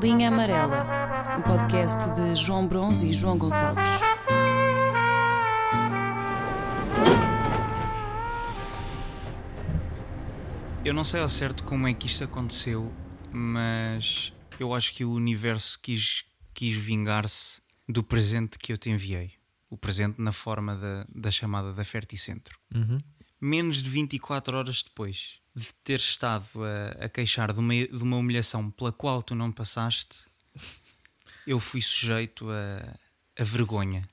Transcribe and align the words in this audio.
Linha 0.00 0.28
Amarela, 0.28 1.36
um 1.38 1.42
podcast 1.42 1.98
de 2.14 2.36
João 2.36 2.68
Bronze 2.68 3.08
e 3.08 3.12
João 3.12 3.36
Gonçalves. 3.36 3.84
Eu 10.84 10.94
não 10.94 11.02
sei 11.02 11.20
ao 11.20 11.28
certo 11.28 11.64
como 11.64 11.88
é 11.88 11.94
que 11.94 12.06
isto 12.06 12.22
aconteceu, 12.22 12.92
mas 13.32 14.32
eu 14.60 14.72
acho 14.72 14.94
que 14.94 15.04
o 15.04 15.10
universo 15.10 15.76
quis, 15.82 16.24
quis 16.54 16.76
vingar-se 16.76 17.60
do 17.88 18.04
presente 18.04 18.56
que 18.56 18.72
eu 18.72 18.78
te 18.78 18.90
enviei. 18.90 19.32
O 19.68 19.76
presente 19.76 20.20
na 20.20 20.30
forma 20.30 20.76
da, 20.76 21.06
da 21.12 21.30
chamada 21.32 21.72
da 21.72 21.82
Ferticentro. 21.82 22.56
Uhum. 22.72 23.00
Menos 23.40 23.82
de 23.82 23.90
24 23.90 24.56
horas 24.56 24.82
depois 24.82 25.37
de 25.58 25.74
ter 25.84 25.98
estado 25.98 26.48
a, 26.62 27.04
a 27.04 27.08
queixar 27.08 27.52
de 27.52 27.60
uma, 27.60 27.74
de 27.74 28.02
uma 28.02 28.16
humilhação 28.16 28.70
pela 28.70 28.92
qual 28.92 29.22
tu 29.22 29.34
não 29.34 29.50
passaste, 29.50 30.16
eu 31.46 31.58
fui 31.58 31.80
sujeito 31.80 32.48
a, 32.50 32.94
a 33.40 33.44
vergonha. 33.44 34.08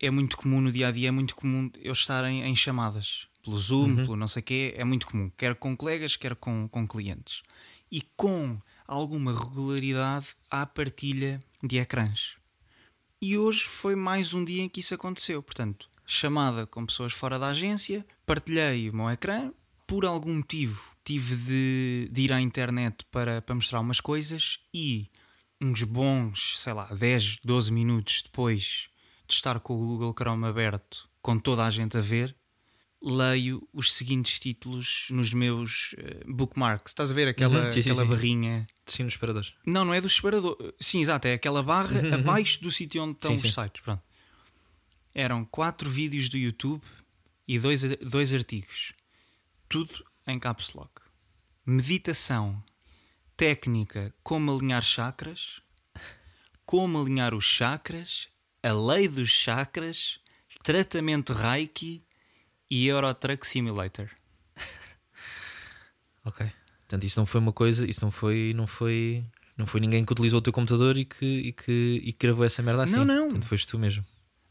É 0.00 0.10
muito 0.10 0.36
comum 0.36 0.60
no 0.60 0.72
dia 0.72 0.88
a 0.88 0.90
dia, 0.90 1.08
é 1.08 1.10
muito 1.10 1.34
comum 1.34 1.70
eu 1.76 1.92
estar 1.92 2.24
em, 2.24 2.42
em 2.42 2.54
chamadas 2.54 3.28
pelo 3.42 3.56
Zoom, 3.56 3.96
pelo 3.96 4.16
não 4.16 4.26
sei 4.26 4.40
o 4.40 4.44
quê, 4.44 4.74
é 4.76 4.84
muito 4.84 5.06
comum, 5.06 5.30
quer 5.36 5.54
com 5.54 5.76
colegas, 5.76 6.16
quer 6.16 6.34
com, 6.34 6.68
com 6.68 6.86
clientes. 6.86 7.42
E 7.90 8.02
com 8.16 8.60
alguma 8.86 9.32
regularidade 9.32 10.34
há 10.50 10.66
partilha 10.66 11.40
de 11.62 11.78
ecrãs. 11.78 12.36
E 13.22 13.38
hoje 13.38 13.64
foi 13.64 13.94
mais 13.94 14.34
um 14.34 14.44
dia 14.44 14.62
em 14.62 14.68
que 14.68 14.80
isso 14.80 14.94
aconteceu. 14.94 15.42
Portanto, 15.42 15.88
chamada 16.04 16.66
com 16.66 16.84
pessoas 16.84 17.12
fora 17.12 17.38
da 17.38 17.48
agência, 17.48 18.04
partilhei 18.26 18.90
o 18.90 18.94
meu 18.94 19.10
ecrã, 19.10 19.52
por 19.86 20.04
algum 20.04 20.36
motivo 20.36 20.82
tive 21.04 21.36
de, 21.36 22.08
de 22.10 22.22
ir 22.22 22.32
à 22.32 22.40
internet 22.40 23.04
para, 23.10 23.40
para 23.40 23.54
mostrar 23.54 23.80
umas 23.80 24.00
coisas 24.00 24.58
e 24.74 25.08
uns 25.60 25.82
bons, 25.84 26.60
sei 26.60 26.72
lá, 26.72 26.86
10, 26.92 27.38
12 27.44 27.72
minutos 27.72 28.22
depois 28.22 28.88
de 29.28 29.34
estar 29.34 29.60
com 29.60 29.74
o 29.74 29.86
Google 29.86 30.12
Chrome 30.16 30.46
aberto, 30.46 31.08
com 31.22 31.38
toda 31.38 31.64
a 31.64 31.70
gente 31.70 31.96
a 31.96 32.00
ver, 32.00 32.36
leio 33.00 33.66
os 33.72 33.92
seguintes 33.92 34.38
títulos 34.40 35.06
nos 35.10 35.32
meus 35.32 35.92
uh, 35.92 36.32
bookmarks. 36.32 36.90
Estás 36.90 37.10
a 37.10 37.14
ver 37.14 37.28
aquela, 37.28 37.66
Uhum, 37.66 37.70
sim, 37.72 37.80
aquela 37.80 38.02
sim. 38.02 38.08
barrinha? 38.08 38.66
Sim, 38.84 39.04
nos 39.04 39.12
separadores. 39.14 39.54
Não, 39.64 39.84
não 39.84 39.94
é 39.94 40.00
do 40.00 40.08
separador. 40.08 40.56
Sim, 40.80 41.00
exato, 41.02 41.28
é 41.28 41.34
aquela 41.34 41.62
barra 41.62 42.14
abaixo 42.16 42.60
do 42.62 42.70
sítio 42.70 43.02
onde 43.02 43.12
estão 43.12 43.36
Sim, 43.36 43.46
os 43.46 43.54
sites. 43.54 43.80
Pronto. 43.82 44.02
Eram 45.14 45.44
quatro 45.44 45.88
vídeos 45.88 46.28
do 46.28 46.36
YouTube 46.36 46.82
e 47.48 47.58
dois, 47.58 47.82
dois 48.00 48.34
artigos. 48.34 48.92
Tudo 49.76 50.06
em 50.26 50.38
caps 50.38 50.72
lock. 50.72 51.02
Meditação, 51.66 52.64
técnica, 53.36 54.14
como 54.22 54.50
alinhar 54.50 54.80
chakras, 54.80 55.60
como 56.64 56.98
alinhar 56.98 57.34
os 57.34 57.44
chakras, 57.44 58.26
a 58.62 58.72
lei 58.72 59.06
dos 59.06 59.28
chakras, 59.28 60.18
tratamento 60.62 61.34
Reiki 61.34 62.02
e 62.70 62.86
Eurotruck 62.86 63.46
Simulator. 63.46 64.08
Ok. 66.24 66.50
Portanto, 66.78 67.04
isso 67.04 67.20
não 67.20 67.26
foi 67.26 67.40
uma 67.40 67.52
coisa, 67.52 67.86
isso 67.86 68.02
não 68.02 68.10
foi, 68.10 68.52
não 68.56 68.66
foi, 68.66 69.24
não 69.58 69.66
foi 69.66 69.80
ninguém 69.80 70.06
que 70.06 70.12
utilizou 70.12 70.38
o 70.38 70.42
teu 70.42 70.54
computador 70.54 70.96
e 70.96 71.04
que, 71.04 71.24
e 71.24 71.52
que, 71.52 72.00
e 72.02 72.12
que 72.14 72.26
gravou 72.26 72.46
essa 72.46 72.62
merda 72.62 72.84
assim. 72.84 72.96
Não, 72.96 73.04
não. 73.04 73.24
Portanto, 73.24 73.46
foste 73.46 73.66
tu 73.66 73.78
mesmo. 73.78 74.04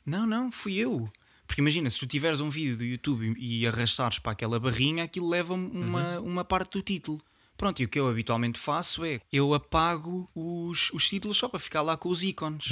Não, 0.06 0.28
não, 0.28 0.52
fui 0.52 0.76
eu. 0.76 1.12
Porque 1.56 1.62
imagina, 1.62 1.90
se 1.90 1.98
tu 1.98 2.06
tiveres 2.06 2.42
um 2.42 2.50
vídeo 2.50 2.76
do 2.76 2.84
YouTube 2.84 3.34
e 3.40 3.66
arrastares 3.66 4.20
para 4.20 4.34
aquela 4.34 4.60
barrinha, 4.60 5.06
aquilo 5.06 5.30
leva 5.30 5.54
uma, 5.54 6.20
uma 6.20 6.44
parte 6.44 6.72
do 6.72 6.82
título. 6.82 7.22
Pronto, 7.56 7.82
e 7.82 7.86
o 7.86 7.88
que 7.88 7.98
eu 7.98 8.10
habitualmente 8.10 8.60
faço 8.60 9.06
é 9.06 9.22
eu 9.32 9.54
apago 9.54 10.30
os, 10.36 10.92
os 10.92 11.08
títulos 11.08 11.38
só 11.38 11.48
para 11.48 11.58
ficar 11.58 11.82
lá 11.82 11.96
com 11.96 12.10
os 12.10 12.24
ícones. 12.24 12.72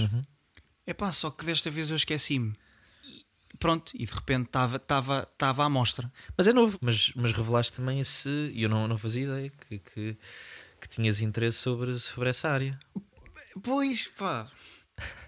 É 0.86 0.94
pá, 0.94 1.14
só 1.14 1.32
que 1.32 1.46
desta 1.46 1.72
vez 1.72 1.92
eu 1.92 1.96
esqueci-me. 1.96 2.56
Pronto, 3.58 3.94
e 3.96 4.06
de 4.06 4.12
repente 4.12 4.48
estava 4.48 5.64
à 5.64 5.70
mostra. 5.70 6.12
Mas 6.38 6.48
é 6.48 6.52
novo. 6.52 6.78
Mas, 6.82 7.14
mas 7.16 7.32
revelaste 7.32 7.72
também 7.72 8.02
esse. 8.02 8.52
E 8.54 8.64
eu 8.64 8.70
não, 8.70 8.86
não 8.86 8.98
fazia 8.98 9.24
ideia 9.24 9.50
que, 9.50 9.80
que, 9.80 10.18
que 10.82 10.90
tinhas 10.90 11.22
interesse 11.22 11.60
sobre, 11.60 11.98
sobre 12.00 12.32
essa 12.32 12.50
área. 12.50 12.78
Pois, 13.64 14.08
pá. 14.10 14.52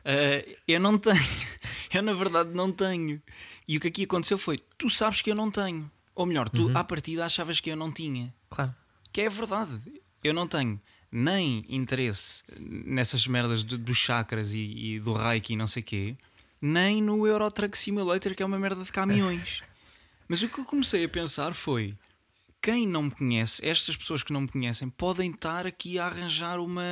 Eh, 0.04 0.58
eu 0.68 0.80
não 0.80 0.98
tenho. 0.98 1.16
Eu, 1.94 2.02
na 2.04 2.14
verdade, 2.14 2.50
não 2.54 2.72
tenho. 2.74 3.22
E 3.68 3.78
o 3.78 3.80
que 3.80 3.88
aqui 3.88 4.04
aconteceu 4.04 4.38
foi: 4.38 4.58
tu 4.78 4.90
sabes 4.90 5.22
que 5.22 5.32
eu 5.32 5.36
não 5.36 5.50
tenho. 5.50 5.90
Ou 6.14 6.26
melhor, 6.26 6.50
tu 6.50 6.70
à 6.78 6.84
partida 6.84 7.26
achavas 7.26 7.60
que 7.62 7.70
eu 7.70 7.76
não 7.78 7.90
tinha. 7.92 8.34
Claro. 8.50 8.76
Que 9.14 9.22
é 9.22 9.30
verdade. 9.30 9.80
Eu 10.22 10.34
não 10.34 10.46
tenho 10.48 10.80
nem 11.10 11.66
interesse 11.70 12.44
nessas 12.60 13.26
merdas 13.28 13.64
do- 13.64 13.78
dos 13.78 13.96
chakras 13.98 14.54
e, 14.54 14.60
e 14.96 15.00
do 15.00 15.14
Reiki 15.14 15.54
e 15.54 15.56
não 15.56 15.68
sei 15.68 15.82
quê, 15.84 16.18
nem 16.62 17.02
no 17.02 17.26
Euro 17.26 17.50
Truck 17.50 17.78
Simulator, 17.78 18.36
que 18.36 18.44
é 18.44 18.46
uma 18.46 18.60
merda 18.60 18.84
de 18.84 18.92
caminhões. 18.92 19.62
Mas 20.28 20.44
o 20.44 20.50
que 20.50 20.60
eu 20.60 20.66
comecei 20.66 21.06
a 21.06 21.10
pensar 21.10 21.54
foi: 21.54 21.96
quem 22.62 22.86
não 22.86 23.04
me 23.04 23.12
conhece, 23.12 23.66
estas 23.66 23.96
pessoas 23.96 24.22
que 24.22 24.34
não 24.34 24.42
me 24.42 24.48
conhecem, 24.50 24.90
podem 24.90 25.32
estar 25.32 25.66
aqui 25.66 25.98
a 25.98 26.08
arranjar 26.08 26.60
uma. 26.60 26.84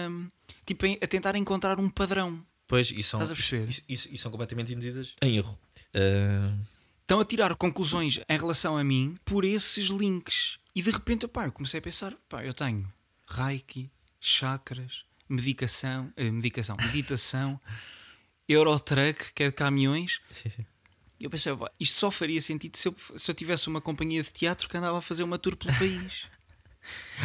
Tipo, 0.66 0.86
a 1.04 1.08
tentar 1.08 1.36
encontrar 1.36 1.78
um 1.80 1.90
padrão. 1.90 2.42
Pois, 2.68 2.92
e 2.92 3.04
são, 3.04 3.20
Estás 3.20 3.32
a 3.32 3.36
perceber? 3.36 3.68
isso, 3.70 3.82
isso- 3.88 4.10
e 4.12 4.18
são 4.18 4.32
completamente 4.32 4.72
induzidas 4.72 5.14
em 5.22 5.38
erro. 5.38 5.60
Ah, 5.94 6.56
Estão 7.02 7.20
a 7.20 7.26
tirar 7.26 7.54
conclusões 7.56 8.20
em 8.30 8.38
relação 8.38 8.78
a 8.78 8.84
mim 8.84 9.18
por 9.26 9.44
esses 9.44 9.88
links. 9.88 10.58
E 10.74 10.82
de 10.82 10.90
repente, 10.90 11.28
pá, 11.28 11.46
eu 11.46 11.52
comecei 11.52 11.80
a 11.80 11.82
pensar: 11.84 12.14
pá, 12.30 12.44
eu 12.44 12.54
tenho 12.54 12.92
Reiki, 13.28 13.92
chakras, 14.20 15.04
medicação, 15.30 16.12
eh, 16.16 16.32
medicação, 16.32 16.78
meditação, 16.78 17.60
Eurotruck, 18.48 19.34
que 19.34 19.44
é 19.44 19.48
de 19.48 19.54
caminhões. 19.54 20.20
sim, 20.32 20.50
sim. 20.50 20.66
E 21.20 21.26
eu 21.26 21.30
pensei: 21.30 21.56
pá, 21.56 21.70
isto 21.80 22.00
só 22.00 22.10
faria 22.10 22.42
sentido 22.42 22.76
se 22.78 22.88
eu, 22.88 22.96
se 23.18 23.30
eu 23.30 23.36
tivesse 23.36 23.68
uma 23.68 23.82
companhia 23.82 24.24
de 24.24 24.32
teatro 24.32 24.68
que 24.68 24.76
andava 24.78 24.98
a 24.98 25.02
fazer 25.02 25.24
uma 25.24 25.38
tour 25.38 25.56
pelo 25.56 25.74
país. 25.78 26.26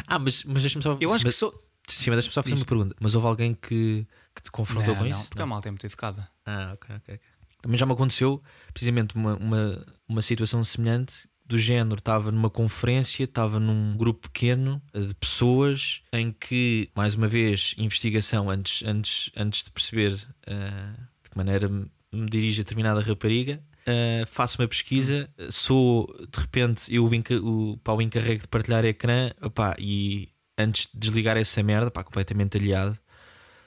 Ah, 0.06 0.20
mas, 0.20 0.44
mas 0.44 0.62
deixa-me 0.62 0.84
só. 0.84 0.96
Eu 1.00 1.10
acho 1.10 1.18
que 1.18 1.24
mas, 1.30 1.34
sou. 1.34 1.67
Mas 1.88 2.04
deixa-me 2.16 2.32
só 2.34 2.42
fazer 2.42 2.54
uma 2.54 2.64
pergunta. 2.64 2.94
Mas 3.00 3.14
houve 3.14 3.26
alguém 3.26 3.54
que, 3.54 4.06
que 4.34 4.42
te 4.42 4.50
confrontou 4.50 4.94
Não, 4.94 5.02
com 5.02 5.08
não, 5.08 5.18
isso? 5.20 5.28
porque 5.28 5.42
a 5.42 5.46
malta 5.46 5.68
é 5.68 5.70
muito 5.70 5.86
educada. 5.86 6.28
Ah, 6.46 6.72
ok, 6.74 6.96
ok. 6.96 7.20
Também 7.60 7.76
já 7.78 7.86
me 7.86 7.92
aconteceu 7.92 8.42
precisamente 8.72 9.14
uma, 9.16 9.34
uma, 9.36 9.86
uma 10.08 10.22
situação 10.22 10.62
semelhante 10.62 11.28
do 11.44 11.56
género. 11.58 11.98
Estava 11.98 12.30
numa 12.30 12.50
conferência, 12.50 13.24
estava 13.24 13.58
num 13.58 13.96
grupo 13.96 14.28
pequeno 14.30 14.80
de 14.94 15.14
pessoas 15.14 16.02
em 16.12 16.30
que, 16.30 16.88
mais 16.94 17.14
uma 17.14 17.26
vez, 17.26 17.74
investigação 17.78 18.48
antes, 18.50 18.82
antes, 18.86 19.30
antes 19.36 19.64
de 19.64 19.70
perceber 19.70 20.12
eh, 20.46 20.92
de 21.24 21.30
que 21.30 21.36
maneira 21.36 21.68
me 21.68 21.90
me 22.10 22.26
dirige 22.26 22.60
a 22.60 22.64
determinada 22.64 23.00
rapariga. 23.00 23.62
eh, 23.86 24.24
faço 24.26 24.60
uma 24.62 24.68
pesquisa, 24.68 25.28
sou 25.50 26.06
de 26.32 26.40
repente 26.40 26.94
eu 26.94 27.04
o, 27.04 27.72
o, 27.72 27.76
pá, 27.78 27.92
o 27.92 28.00
encarrego 28.02 28.40
de 28.42 28.48
partilhar 28.48 28.84
ecrã 28.84 29.30
opá, 29.42 29.74
e 29.78 30.28
antes 30.58 30.88
de 30.92 30.98
desligar 30.98 31.36
essa 31.36 31.62
merda, 31.62 31.90
pá, 31.90 32.02
completamente 32.02 32.58
aliado, 32.58 32.98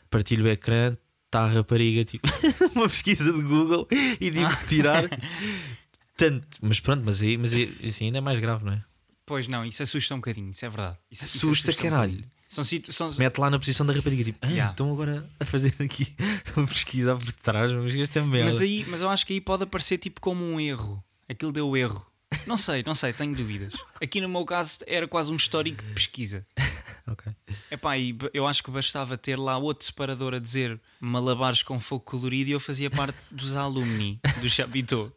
partilho 0.10 0.46
o 0.46 0.50
ecrã, 0.50 0.96
está 1.26 1.44
a 1.44 1.48
rapariga, 1.48 2.04
tipo, 2.04 2.28
uma 2.76 2.90
pesquisa 2.90 3.32
de 3.32 3.42
Google 3.42 3.88
e 3.92 4.30
tive 4.32 4.58
que 4.58 4.68
tirar. 4.68 5.04
Tanto, 6.18 6.46
mas 6.62 6.80
pronto, 6.80 7.02
mas 7.04 7.22
aí, 7.22 7.38
mas 7.38 7.54
aí, 7.54 7.76
assim 7.88 8.06
ainda 8.06 8.20
é 8.20 8.22
mais 8.22 8.40
grave, 8.40 8.64
não 8.66 8.74
é? 8.74 8.84
Pois 9.26 9.48
não, 9.48 9.66
isso 9.66 9.82
assusta 9.82 10.14
um 10.14 10.18
bocadinho, 10.18 10.52
isso 10.52 10.66
é 10.66 10.70
verdade. 10.70 10.98
Isso, 11.10 11.26
isso 11.26 11.38
Assusta, 11.38 11.72
um 11.72 11.76
caralho. 11.76 12.12
bocadinho. 12.12 12.32
São, 12.50 12.66
são, 12.66 13.14
Mete 13.18 13.38
lá 13.38 13.50
na 13.50 13.58
posição 13.58 13.86
da 13.86 13.94
rapariga, 13.94 14.26
tipo, 14.26 14.38
ah, 14.42 14.48
Yeah. 14.50 14.72
estão 14.72 14.92
agora 14.92 15.26
a 15.40 15.46
fazer 15.46 15.74
aqui, 15.80 16.14
estão 16.46 16.66
a 16.66 16.68
pesquisar 16.68 17.16
por 17.16 17.32
trás, 17.32 17.72
mas 17.72 17.94
isto 17.94 18.20
é 18.20 18.22
merda. 18.22 18.52
Mas, 18.52 18.60
aí, 18.62 18.86
mas 18.90 19.02
eu 19.02 19.10
acho 19.10 19.26
que 19.26 19.32
aí 19.34 19.40
pode 19.42 19.64
aparecer 19.64 19.98
tipo 19.98 20.20
como 20.20 20.44
um 20.44 20.60
erro. 20.60 21.02
Aquilo 21.30 21.54
deu 21.54 21.78
erro. 21.78 22.06
Não 22.48 22.58
sei, 22.58 22.84
não 22.86 22.96
sei, 22.96 23.14
tenho 23.14 23.36
dúvidas. 23.36 23.74
Aqui 24.02 24.20
no 24.22 24.30
meu 24.30 24.46
caso 24.46 24.80
era 24.88 25.08
quase 25.08 25.32
um 25.32 25.36
histórico 25.36 25.84
de 25.84 25.94
pesquisa. 25.94 26.46
Ok. 27.08 27.34
Epá, 27.70 27.98
e 27.98 28.16
eu 28.34 28.48
acho 28.48 28.64
que 28.64 28.70
bastava 28.72 29.18
ter 29.18 29.38
lá 29.38 29.58
outro 29.58 29.86
separador 29.86 30.36
a 30.36 30.40
dizer 30.40 30.80
malabares 31.00 31.62
com 31.64 31.78
fogo 31.80 32.06
colorido 32.06 32.52
e 32.52 32.54
eu 32.54 32.60
fazia 32.60 32.90
parte 32.92 33.18
dos 33.30 33.54
alumni 33.56 34.20
do 34.40 34.48
Chapitão. 34.48 35.12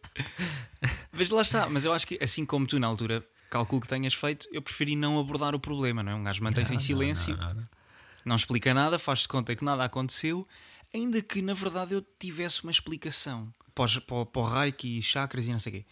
Mas 1.13 1.31
lá 1.31 1.43
está, 1.43 1.69
mas 1.69 1.85
eu 1.85 1.93
acho 1.93 2.07
que 2.07 2.19
assim 2.23 2.45
como 2.45 2.67
tu 2.67 2.81
na 2.81 2.87
altura, 2.87 3.25
calculo 3.51 3.81
que 3.83 3.87
tenhas 3.87 4.15
feito, 4.15 4.49
eu 4.51 4.61
preferi 4.63 4.97
não 4.97 5.21
abordar 5.21 5.55
o 5.55 5.61
problema, 5.61 6.03
não 6.03 6.13
é? 6.13 6.15
Um 6.17 6.25
gajo 6.25 6.43
mantém-se 6.43 6.75
em 6.75 6.81
silêncio, 6.81 7.37
Não, 7.37 7.49
não, 7.49 7.55
não. 7.55 7.69
não 8.25 8.37
explica 8.37 8.75
nada, 8.75 8.99
faz 8.99 9.21
de 9.21 9.29
conta 9.29 9.55
que 9.55 9.63
nada 9.65 9.85
aconteceu, 9.85 10.49
ainda 10.93 11.21
que 11.23 11.43
na 11.43 11.55
verdade 11.55 11.95
eu 11.95 12.05
tivesse 12.19 12.63
uma 12.65 12.73
explicação 12.73 13.53
para, 13.75 14.01
para, 14.01 14.17
o- 14.17 14.27
para 14.27 14.43
o 14.43 14.45
Reiki 14.49 14.99
e 14.99 15.03
chakras 15.03 15.47
e 15.47 15.53
não 15.53 15.59
sei 15.61 15.71
o 15.71 15.77
quê. 15.77 15.85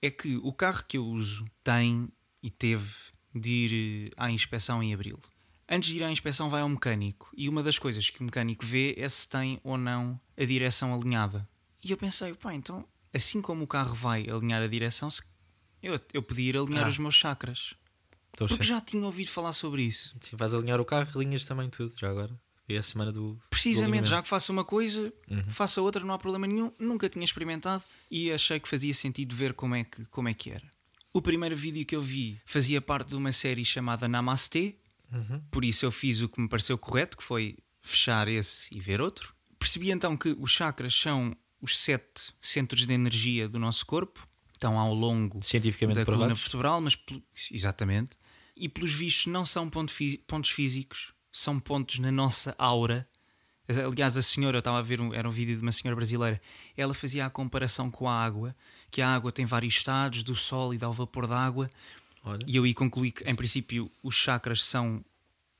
É 0.00 0.10
que 0.10 0.36
o 0.36 0.52
carro 0.52 0.84
que 0.86 0.96
eu 0.96 1.04
uso 1.06 1.44
tem 1.64 2.08
e 2.42 2.50
teve 2.50 2.92
de 3.34 3.50
ir 3.50 4.08
eh, 4.08 4.14
à 4.16 4.30
inspeção 4.30 4.82
em 4.82 4.94
abril. 4.94 5.18
Antes 5.68 5.90
de 5.90 5.96
ir 5.98 6.04
à 6.04 6.10
inspeção, 6.10 6.48
vai 6.48 6.62
ao 6.62 6.68
mecânico 6.68 7.30
e 7.36 7.48
uma 7.48 7.62
das 7.62 7.78
coisas 7.78 8.08
que 8.08 8.20
o 8.20 8.24
mecânico 8.24 8.64
vê 8.64 8.94
é 8.96 9.08
se 9.08 9.28
tem 9.28 9.60
ou 9.62 9.76
não 9.76 10.18
a 10.36 10.44
direção 10.44 10.94
alinhada. 10.94 11.46
E 11.84 11.90
eu 11.90 11.96
pensei, 11.96 12.32
pá, 12.34 12.54
então, 12.54 12.86
assim 13.12 13.42
como 13.42 13.64
o 13.64 13.66
carro 13.66 13.94
vai 13.94 14.28
alinhar 14.28 14.62
a 14.62 14.66
direção, 14.66 15.10
se- 15.10 15.22
eu, 15.82 16.00
eu 16.12 16.22
podia 16.22 16.48
ir 16.50 16.56
alinhar 16.56 16.86
Ah. 16.86 16.88
os 16.88 16.98
meus 16.98 17.14
chakras. 17.14 17.74
Estou 18.32 18.46
Porque 18.48 18.58
perceber. 18.58 18.64
já 18.64 18.80
tinha 18.80 19.04
ouvido 19.04 19.28
falar 19.28 19.52
sobre 19.52 19.82
isso. 19.82 20.16
Se 20.20 20.36
vais 20.36 20.54
alinhar 20.54 20.80
o 20.80 20.84
carro, 20.84 21.10
alinhas 21.18 21.44
também 21.44 21.68
tudo, 21.68 21.92
já 21.98 22.08
agora. 22.08 22.38
É 22.68 22.76
a 22.76 22.82
semana 22.82 23.10
do. 23.10 23.32
do 23.34 23.40
Precisamente, 23.48 23.84
alinhamento. 23.86 24.08
já 24.10 24.22
que 24.22 24.28
faço 24.28 24.52
uma 24.52 24.64
coisa, 24.64 25.12
Uhum. 25.30 25.50
faço 25.50 25.82
outra, 25.82 26.04
não 26.04 26.12
há 26.14 26.18
problema 26.18 26.46
nenhum. 26.46 26.70
Nunca 26.78 27.08
tinha 27.08 27.24
experimentado 27.24 27.82
e 28.10 28.30
achei 28.30 28.60
que 28.60 28.68
fazia 28.68 28.92
sentido 28.92 29.34
ver 29.34 29.54
como 29.54 29.74
é 29.74 29.84
que, 29.84 30.04
como 30.06 30.28
é 30.28 30.34
que 30.34 30.50
era. 30.50 30.68
O 31.12 31.22
primeiro 31.22 31.56
vídeo 31.56 31.84
que 31.86 31.96
eu 31.96 32.02
vi 32.02 32.38
fazia 32.44 32.80
parte 32.80 33.08
de 33.08 33.16
uma 33.16 33.32
série 33.32 33.64
chamada 33.64 34.06
Namastê, 34.06 34.76
Uhum. 35.10 35.40
por 35.50 35.64
isso 35.64 35.86
eu 35.86 35.90
fiz 35.90 36.20
o 36.20 36.28
que 36.28 36.38
me 36.40 36.48
pareceu 36.48 36.76
correto, 36.76 37.16
que 37.16 37.22
foi 37.22 37.56
fechar 37.80 38.28
esse 38.28 38.72
e 38.74 38.78
ver 38.78 39.00
outro. 39.00 39.34
Percebi 39.58 39.90
então 39.90 40.14
que 40.16 40.36
os 40.38 40.50
chakras 40.50 40.94
são 40.94 41.34
os 41.62 41.78
sete 41.78 42.32
centros 42.40 42.86
de 42.86 42.92
energia 42.92 43.48
do 43.48 43.58
nosso 43.58 43.86
corpo, 43.86 44.28
estão 44.52 44.78
ao 44.78 44.92
longo 44.92 45.40
da 45.94 46.04
coluna 46.04 46.34
vertebral, 46.34 46.80
mas 46.82 46.96
exatamente. 47.50 48.10
E 48.54 48.68
pelos 48.68 48.92
vistos 48.92 49.26
não 49.26 49.46
são 49.46 49.70
pontos 49.70 50.50
físicos, 50.50 51.12
são 51.38 51.60
pontos 51.60 52.00
na 52.00 52.10
nossa 52.10 52.52
aura. 52.58 53.08
Aliás, 53.68 54.16
a 54.16 54.22
senhora, 54.22 54.56
eu 54.56 54.58
estava 54.58 54.78
a 54.78 54.82
ver, 54.82 55.00
um, 55.00 55.14
era 55.14 55.28
um 55.28 55.30
vídeo 55.30 55.54
de 55.54 55.62
uma 55.62 55.70
senhora 55.70 55.94
brasileira, 55.94 56.40
ela 56.76 56.92
fazia 56.92 57.26
a 57.26 57.30
comparação 57.30 57.90
com 57.90 58.08
a 58.08 58.24
água, 58.24 58.56
que 58.90 59.00
a 59.00 59.08
água 59.08 59.30
tem 59.30 59.44
vários 59.44 59.74
estados, 59.74 60.22
do 60.22 60.34
sólido 60.34 60.84
ao 60.84 60.92
vapor 60.92 61.28
da 61.28 61.38
água, 61.38 61.70
Olha. 62.24 62.44
e 62.46 62.56
eu 62.56 62.64
aí 62.64 62.74
concluí 62.74 63.12
que, 63.12 63.22
em 63.24 63.36
princípio, 63.36 63.90
os 64.02 64.16
chakras 64.16 64.64
são 64.64 65.04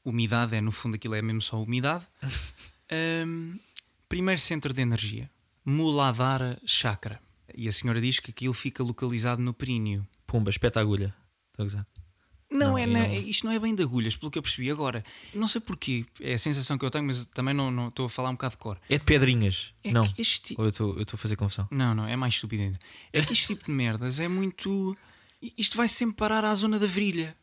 umidade, 0.05 0.57
é 0.57 0.61
no 0.61 0.73
fundo 0.73 0.97
aquilo 0.97 1.15
é 1.15 1.23
mesmo 1.23 1.43
só 1.43 1.63
umidade. 1.63 2.07
Ahm, 2.91 3.59
primeiro 4.09 4.41
centro 4.41 4.73
de 4.73 4.81
energia, 4.81 5.31
Muladhara 5.65 6.59
Chakra. 6.67 7.21
E 7.55 7.69
a 7.69 7.73
senhora 7.73 8.01
diz 8.01 8.19
que 8.19 8.31
aquilo 8.31 8.55
fica 8.55 8.83
localizado 8.83 9.43
no 9.43 9.55
períneo. 9.55 10.07
Pumba, 10.27 10.51
espeta 10.51 10.81
a 10.81 10.83
agulha. 10.83 11.15
Estou 11.53 11.63
a 11.63 11.67
gozar. 11.67 11.98
Não, 12.51 12.69
Não, 12.69 12.79
é, 12.79 12.87
na- 12.87 13.07
não- 13.07 13.15
isto 13.15 13.45
não 13.45 13.53
é 13.53 13.59
bem 13.59 13.75
de 13.75 13.83
agulhas, 13.83 14.17
pelo 14.17 14.31
que 14.31 14.39
eu 14.39 14.43
percebi 14.43 14.71
agora. 14.71 15.05
Não 15.35 15.47
sei 15.47 15.61
porquê, 15.61 16.07
é 16.21 16.33
a 16.35 16.39
sensação 16.39 16.79
que 16.79 16.85
eu 16.85 16.91
tenho, 16.91 17.05
mas 17.05 17.27
também 17.27 17.53
não 17.53 17.71
não 17.71 17.89
estou 17.89 18.07
a 18.07 18.09
falar 18.09 18.31
um 18.31 18.33
bocado 18.33 18.53
de 18.53 18.59
cor. 18.59 18.79
É 18.89 18.97
de 18.99 19.05
pedrinhas. 19.05 19.73
É 19.85 19.93
não. 19.93 20.03
este 20.17 20.55
Ou 20.57 20.65
eu 20.65 20.71
estou 20.71 20.97
a 21.03 21.17
fazer 21.19 21.37
confusão. 21.37 21.69
Não, 21.71 21.95
não, 21.95 22.07
é 22.09 22.17
mais 22.17 22.35
estúpido 22.35 22.63
ainda. 22.63 22.79
É 23.13 23.21
que 23.23 23.33
este 23.35 23.49
tipo 23.49 23.65
de 23.67 23.71
merdas 23.71 24.19
é 24.19 24.29
muito. 24.29 24.97
Isto 25.59 25.77
vai 25.77 25.89
sempre 25.89 26.17
parar 26.17 26.45
à 26.45 26.55
zona 26.55 26.79
da 26.79 26.87
virilha. 26.87 27.37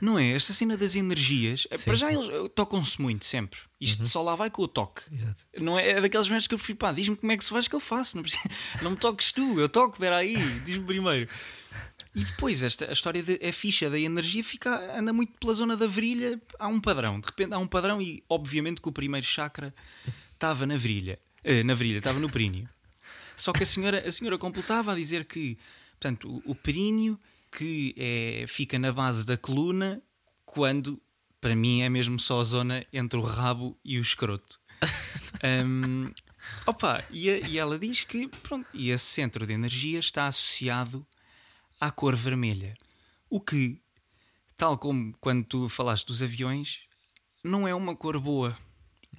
Não 0.00 0.16
é? 0.18 0.30
Esta 0.30 0.52
cena 0.52 0.76
das 0.76 0.94
energias. 0.94 1.66
é, 1.70 1.76
Para 1.76 1.96
já 1.96 2.12
eles 2.12 2.28
eh, 2.28 2.48
tocam-se 2.54 3.02
muito, 3.02 3.24
sempre. 3.24 3.58
Isto 3.80 4.06
só 4.06 4.22
lá 4.22 4.36
vai 4.36 4.48
com 4.48 4.62
o 4.62 4.68
toque. 4.68 5.02
Exato. 5.12 5.44
Não 5.60 5.76
é, 5.76 5.90
é 5.90 6.00
daquelas 6.00 6.28
merdas 6.28 6.46
que 6.46 6.54
eu 6.54 6.58
prefiro. 6.58 6.78
Pá, 6.78 6.92
diz-me 6.92 7.16
como 7.16 7.32
é 7.32 7.36
que 7.36 7.44
se 7.44 7.50
faz 7.50 7.66
que 7.66 7.74
eu 7.74 7.80
faço. 7.80 8.16
Não, 8.16 8.22
precisa- 8.22 8.48
não 8.80 8.92
me 8.92 8.96
toques 8.96 9.32
tu, 9.32 9.58
eu 9.58 9.68
toco, 9.68 9.94
espera 9.94 10.18
aí, 10.18 10.36
diz-me 10.64 10.84
primeiro. 10.84 11.28
E 12.14 12.22
depois, 12.24 12.62
esta, 12.62 12.88
a 12.88 12.92
história 12.92 13.22
da 13.22 13.32
a 13.48 13.52
ficha 13.52 13.90
da 13.90 13.98
energia 13.98 14.42
fica, 14.44 14.96
anda 14.96 15.12
muito 15.12 15.32
pela 15.38 15.52
zona 15.52 15.76
da 15.76 15.86
virilha. 15.86 16.40
Há 16.58 16.68
um 16.68 16.80
padrão, 16.80 17.18
de 17.20 17.26
repente 17.26 17.52
há 17.52 17.58
um 17.58 17.66
padrão, 17.66 18.00
e 18.00 18.22
obviamente 18.28 18.80
que 18.80 18.88
o 18.88 18.92
primeiro 18.92 19.26
chakra 19.26 19.74
estava 20.32 20.64
na 20.66 20.76
virilha. 20.76 21.18
Eh, 21.42 21.62
na 21.64 21.74
virilha, 21.74 21.98
estava 21.98 22.18
no 22.20 22.30
períneo. 22.30 22.68
Só 23.36 23.52
que 23.52 23.64
a 23.64 23.66
senhora, 23.66 24.06
a 24.06 24.12
senhora 24.12 24.38
completava 24.38 24.92
a 24.92 24.94
dizer 24.94 25.24
que 25.24 25.58
portanto, 25.98 26.28
o, 26.46 26.52
o 26.52 26.54
períneo 26.54 27.18
que 27.50 27.94
é, 27.96 28.44
fica 28.46 28.78
na 28.78 28.92
base 28.92 29.24
da 29.26 29.36
coluna 29.36 30.00
quando, 30.44 31.00
para 31.40 31.54
mim, 31.56 31.82
é 31.82 31.88
mesmo 31.88 32.18
só 32.20 32.40
a 32.40 32.44
zona 32.44 32.86
entre 32.92 33.18
o 33.18 33.22
rabo 33.22 33.76
e 33.84 33.98
o 33.98 34.00
escroto. 34.00 34.60
Hum, 35.66 36.04
opa, 36.66 37.04
e, 37.10 37.28
a- 37.28 37.38
e 37.38 37.58
ela 37.58 37.78
diz 37.78 38.02
que 38.04 38.28
pronto, 38.28 38.66
e 38.72 38.90
esse 38.90 39.04
centro 39.04 39.46
de 39.46 39.52
energia 39.52 39.98
está 39.98 40.26
associado 40.26 41.06
à 41.86 41.90
cor 41.90 42.14
vermelha. 42.16 42.74
O 43.28 43.40
que, 43.40 43.80
tal 44.56 44.78
como 44.78 45.14
quando 45.20 45.44
tu 45.44 45.68
falaste 45.68 46.06
dos 46.06 46.22
aviões, 46.22 46.80
não 47.42 47.66
é 47.68 47.74
uma 47.74 47.94
cor 47.96 48.18
boa. 48.20 48.56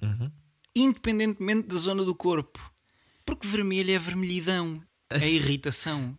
Uhum. 0.02 0.30
Independentemente 0.74 1.68
da 1.68 1.76
zona 1.76 2.04
do 2.04 2.14
corpo. 2.14 2.72
Porque 3.24 3.46
vermelho 3.46 3.90
é 3.92 3.98
vermelhidão, 3.98 4.82
é 5.10 5.28
irritação. 5.28 6.16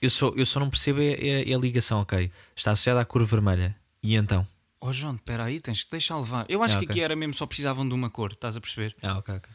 Eu 0.00 0.10
só, 0.10 0.28
eu 0.30 0.44
só 0.46 0.58
não 0.60 0.68
percebo 0.70 1.00
é, 1.00 1.12
é- 1.14 1.50
é 1.50 1.54
a 1.54 1.58
ligação, 1.58 2.00
ok. 2.00 2.30
Está 2.54 2.72
associada 2.72 3.00
à 3.00 3.04
cor 3.04 3.24
vermelha. 3.24 3.76
E 4.02 4.14
então? 4.16 4.46
Oh 4.80 4.92
João, 4.92 5.14
espera 5.14 5.44
aí, 5.44 5.60
tens 5.60 5.84
que 5.84 5.90
deixar 5.90 6.18
levar. 6.18 6.44
Eu 6.48 6.62
acho 6.62 6.76
Ah, 6.76 6.78
que 6.78 6.84
ok. 6.84 6.92
aqui 6.94 7.00
era 7.00 7.16
mesmo 7.16 7.34
só 7.34 7.46
precisavam 7.46 7.86
de 7.88 7.94
uma 7.94 8.10
cor, 8.10 8.32
estás 8.32 8.56
a 8.56 8.60
perceber? 8.60 8.94
Ah, 9.02 9.18
ok, 9.18 9.34
ok. 9.36 9.50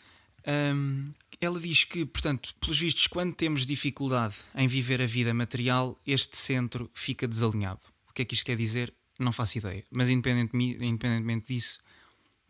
Hum, 0.48 1.06
ela 1.40 1.60
diz 1.60 1.84
que, 1.84 2.06
portanto, 2.06 2.54
pelos 2.60 2.80
vistos, 2.80 3.08
quando 3.08 3.34
temos 3.34 3.66
dificuldade 3.66 4.36
em 4.56 4.68
viver 4.68 5.02
a 5.02 5.06
vida 5.06 5.34
material, 5.34 6.00
este 6.06 6.38
centro 6.38 6.90
fica 6.94 7.28
desalinhado. 7.28 7.82
O 8.10 8.14
que 8.14 8.22
é 8.22 8.26
que 8.26 8.34
isto 8.34 8.46
quer 8.46 8.58
dizer? 8.58 8.94
Não 9.20 9.32
faço 9.32 9.58
ideia. 9.58 9.84
Mas, 9.92 10.10
independentemente, 10.10 10.84
independentemente 10.84 11.54
disso, 11.54 11.80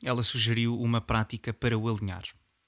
ela 0.03 0.23
sugeriu 0.23 0.79
uma 0.79 0.99
prática 1.01 1.53
para 1.53 1.77
o 1.77 1.87
alinhar. 1.89 2.23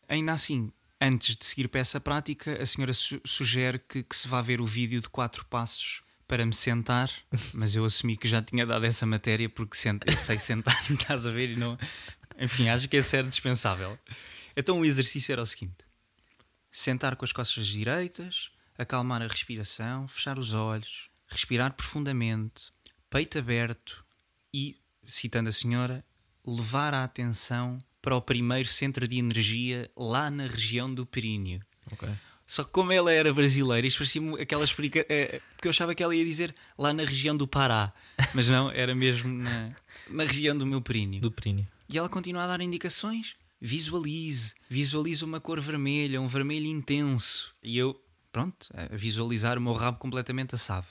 Ainda 0.07 0.33
assim, 0.33 0.71
antes 1.01 1.35
de 1.35 1.45
seguir 1.45 1.67
para 1.67 1.81
essa 1.81 1.99
prática, 1.99 2.61
a 2.61 2.65
senhora 2.65 2.93
su- 2.93 3.21
sugere 3.25 3.79
que, 3.79 4.03
que 4.03 4.15
se 4.15 4.27
vá 4.27 4.41
ver 4.41 4.61
o 4.61 4.65
vídeo 4.65 5.01
de 5.01 5.09
quatro 5.09 5.45
passos 5.45 6.03
para 6.27 6.45
me 6.45 6.53
sentar, 6.53 7.09
mas 7.53 7.75
eu 7.75 7.83
assumi 7.85 8.15
que 8.15 8.27
já 8.27 8.41
tinha 8.41 8.65
dado 8.65 8.85
essa 8.85 9.05
matéria 9.05 9.49
porque 9.49 9.75
sento, 9.75 10.07
eu 10.09 10.17
sei 10.17 10.37
sentar-me, 10.37 10.95
estás 10.99 11.25
a 11.25 11.31
ver? 11.31 11.51
E 11.51 11.55
não... 11.55 11.77
Enfim, 12.39 12.69
acho 12.69 12.87
que 12.89 12.97
esse 12.97 13.15
era 13.15 13.27
dispensável. 13.27 13.97
Então 14.55 14.79
o 14.79 14.85
exercício 14.85 15.31
era 15.31 15.41
o 15.41 15.45
seguinte: 15.45 15.85
sentar 16.71 17.15
com 17.15 17.25
as 17.25 17.31
costas 17.31 17.67
direitas, 17.67 18.51
acalmar 18.77 19.21
a 19.21 19.27
respiração, 19.27 20.07
fechar 20.07 20.38
os 20.38 20.53
olhos, 20.53 21.09
respirar 21.27 21.73
profundamente, 21.73 22.71
peito 23.09 23.38
aberto 23.38 24.03
e, 24.53 24.77
citando 25.05 25.50
a 25.50 25.51
senhora, 25.51 26.03
levar 26.45 26.94
a 26.94 27.03
atenção 27.03 27.79
para 28.01 28.15
o 28.15 28.21
primeiro 28.21 28.67
centro 28.67 29.07
de 29.07 29.17
energia 29.17 29.89
lá 29.95 30.29
na 30.29 30.47
região 30.47 30.94
do 30.94 31.05
períneo. 31.05 31.61
Ok. 31.91 32.09
Só 32.45 32.63
que 32.63 32.71
como 32.71 32.91
ela 32.91 33.11
era 33.11 33.33
brasileira, 33.33 33.88
isto 33.88 34.00
parecia 34.00 34.21
aquela 34.41 34.63
explica... 34.63 35.05
eh, 35.09 35.41
porque 35.55 35.67
eu 35.67 35.69
achava 35.69 35.95
que 35.95 36.03
ela 36.03 36.13
ia 36.13 36.25
dizer 36.25 36.53
lá 36.77 36.94
na 36.94 37.03
região 37.05 37.35
do 37.35 37.47
Pará, 37.47 37.94
mas 38.33 38.50
não, 38.50 38.69
era 38.69 38.94
mesmo 38.94 39.31
na, 39.31 39.71
na 40.09 40.23
região 40.25 40.55
do 40.55 40.65
meu 40.65 40.81
períneo. 40.81 41.21
Do 41.21 41.31
períneo. 41.31 41.65
E 41.88 41.97
ela 41.97 42.09
continua 42.09 42.44
a 42.44 42.47
dar 42.47 42.61
indicações. 42.61 43.35
Visualize, 43.65 44.54
visualize 44.69 45.24
uma 45.24 45.39
cor 45.39 45.62
vermelha, 45.62 46.19
um 46.19 46.27
vermelho 46.27 46.65
intenso. 46.65 47.56
E 47.63 47.77
eu, 47.77 47.98
pronto, 48.30 48.68
a 48.74 48.94
visualizar 48.94 49.57
o 49.57 49.62
meu 49.62 49.71
rabo 49.71 50.00
completamente 50.00 50.54
assado. 50.54 50.88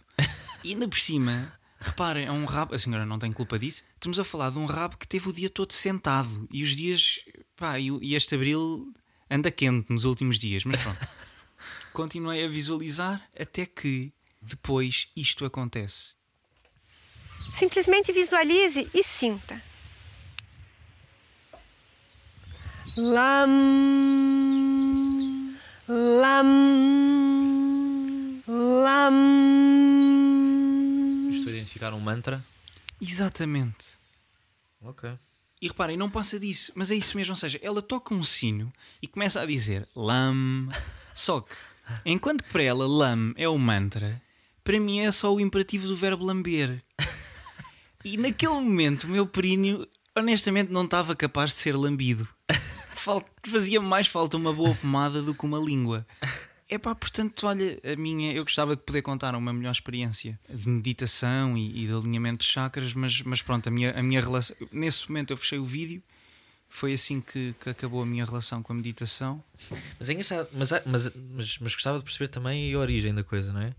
E 0.65 0.71
ainda 0.71 0.89
por 0.89 0.99
cima, 0.99 1.53
reparem, 1.79 2.25
é 2.25 2.33
um 2.33 2.47
rabo, 2.47 2.75
a 2.75 2.79
senhora 2.79 3.05
não 3.05 3.19
tem 3.19 3.31
culpa 3.31 3.59
disso. 3.59 3.83
Estamos 3.93 4.19
a 4.19 4.25
falar 4.25 4.49
de 4.49 4.59
um 4.59 4.65
rabo 4.65 4.97
que 4.97 5.07
teve 5.07 5.29
o 5.29 5.35
dia 5.35 5.51
todo 5.51 5.71
sentado. 5.73 6.49
E 6.51 6.63
os 6.63 6.75
dias, 6.75 7.23
pá, 7.57 7.79
e, 7.79 7.91
e 8.01 8.15
este 8.15 8.37
abril 8.37 8.91
anda 9.31 9.51
quente 9.51 9.93
nos 9.93 10.05
últimos 10.05 10.39
dias, 10.39 10.65
mas 10.65 10.81
pronto. 10.81 11.07
Continuei 11.93 12.43
a 12.43 12.49
visualizar 12.49 13.23
até 13.39 13.67
que 13.67 14.15
depois 14.41 15.09
isto 15.15 15.45
acontece. 15.45 16.15
Simplesmente 17.55 18.13
visualize 18.13 18.89
e 18.95 19.05
sinta. 19.05 19.61
Lam, 22.97 23.57
lam, 25.89 26.47
lam. 28.49 29.15
Estou 31.31 31.49
a 31.49 31.57
identificar 31.57 31.95
um 31.95 32.01
mantra. 32.01 32.45
Exatamente. 33.01 33.97
Ok. 34.83 35.11
E 35.61 35.69
reparem, 35.69 35.97
não 35.97 36.11
passa 36.11 36.39
disso, 36.41 36.73
mas 36.75 36.91
é 36.91 36.97
isso 36.97 37.17
mesmo. 37.17 37.33
Ou 37.33 37.37
seja, 37.37 37.59
ela 37.63 37.81
toca 37.81 38.13
um 38.13 38.25
sino 38.25 38.73
e 39.01 39.07
começa 39.07 39.41
a 39.41 39.47
dizer 39.47 39.89
lam. 39.95 40.69
Só 41.15 41.41
que, 41.41 41.55
enquanto 42.05 42.45
para 42.45 42.63
ela 42.63 42.87
lam 42.87 43.33
é 43.37 43.49
o 43.49 43.57
mantra, 43.57 44.21
para 44.65 44.79
mim 44.81 45.01
é 45.01 45.11
só 45.13 45.33
o 45.33 45.41
imperativo 45.41 45.87
do 45.87 45.97
verbo 45.97 46.25
lamber. 46.25 46.83
E 48.05 48.17
naquele 48.17 48.55
momento 48.55 49.05
o 49.05 49.11
meu 49.11 49.27
períneo, 49.27 49.87
honestamente, 50.17 50.73
não 50.73 50.85
estava 50.85 51.15
capaz 51.15 51.51
de 51.51 51.57
ser 51.57 51.77
lambido. 51.77 52.29
Fazia 53.45 53.81
mais 53.81 54.07
falta 54.07 54.37
uma 54.37 54.53
boa 54.53 54.75
pomada 54.75 55.23
do 55.23 55.35
que 55.35 55.45
uma 55.45 55.59
língua. 55.59 56.07
É 56.69 56.79
pá, 56.79 56.95
portanto, 56.95 57.47
olha, 57.47 57.79
a 57.85 57.97
minha, 57.97 58.33
eu 58.33 58.45
gostava 58.45 58.75
de 58.75 58.83
poder 58.83 59.03
contar 59.03 59.35
uma 59.35 59.53
melhor 59.53 59.73
experiência 59.73 60.41
de 60.49 60.69
meditação 60.69 61.55
e, 61.55 61.85
e 61.85 61.87
de 61.87 61.93
alinhamento 61.93 62.47
de 62.47 62.51
chakras, 62.51 62.95
mas, 62.95 63.21
mas 63.23 63.43
pronto, 63.43 63.69
a 63.69 63.71
minha, 63.71 63.93
a 63.93 64.03
minha 64.03 64.21
relação, 64.23 64.57
nesse 64.71 65.07
momento 65.07 65.33
eu 65.33 65.37
fechei 65.37 65.59
o 65.59 65.67
vídeo, 65.67 66.03
foi 66.71 66.95
assim 66.95 67.21
que, 67.21 67.55
que 67.61 67.69
acabou 67.69 68.01
a 68.01 68.07
minha 68.07 68.25
relação 68.25 68.63
com 68.63 68.73
a 68.73 68.77
meditação. 68.77 69.45
Mas 69.99 70.09
é 70.09 70.15
engraçado, 70.15 70.49
mas, 70.51 70.71
mas, 70.87 71.13
mas, 71.15 71.59
mas 71.59 71.75
gostava 71.75 71.99
de 71.99 72.05
perceber 72.05 72.29
também 72.29 72.73
a 72.73 72.79
origem 72.79 73.15
da 73.15 73.23
coisa, 73.23 73.53
não 73.53 73.61
é? 73.61 73.75